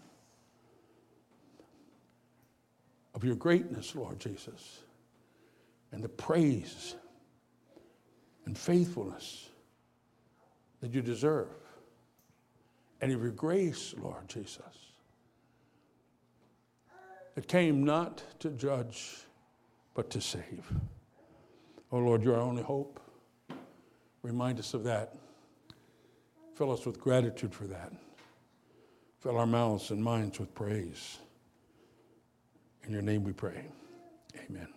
Of 3.13 3.23
your 3.23 3.35
greatness, 3.35 3.95
Lord 3.95 4.19
Jesus, 4.19 4.81
and 5.91 6.03
the 6.03 6.09
praise 6.09 6.95
and 8.45 8.57
faithfulness 8.57 9.49
that 10.81 10.93
you 10.93 11.01
deserve. 11.01 11.47
and 13.01 13.11
of 13.11 13.21
your 13.21 13.31
grace, 13.31 13.93
Lord 14.01 14.27
Jesus. 14.27 14.84
It 17.35 17.47
came 17.47 17.83
not 17.83 18.23
to 18.39 18.49
judge, 18.49 19.25
but 19.93 20.09
to 20.11 20.21
save. 20.21 20.71
Oh 21.91 21.97
Lord, 21.97 22.23
you're 22.23 22.35
our 22.35 22.41
only 22.41 22.63
hope. 22.63 22.99
Remind 24.21 24.59
us 24.59 24.73
of 24.73 24.83
that. 24.85 25.15
Fill 26.55 26.71
us 26.71 26.85
with 26.85 26.99
gratitude 26.99 27.53
for 27.53 27.67
that. 27.67 27.91
Fill 29.19 29.37
our 29.37 29.45
mouths 29.45 29.91
and 29.91 30.03
minds 30.03 30.39
with 30.39 30.53
praise. 30.55 31.17
In 32.85 32.93
your 32.93 33.01
name 33.01 33.23
we 33.23 33.33
pray. 33.33 33.65
Amen. 34.47 34.74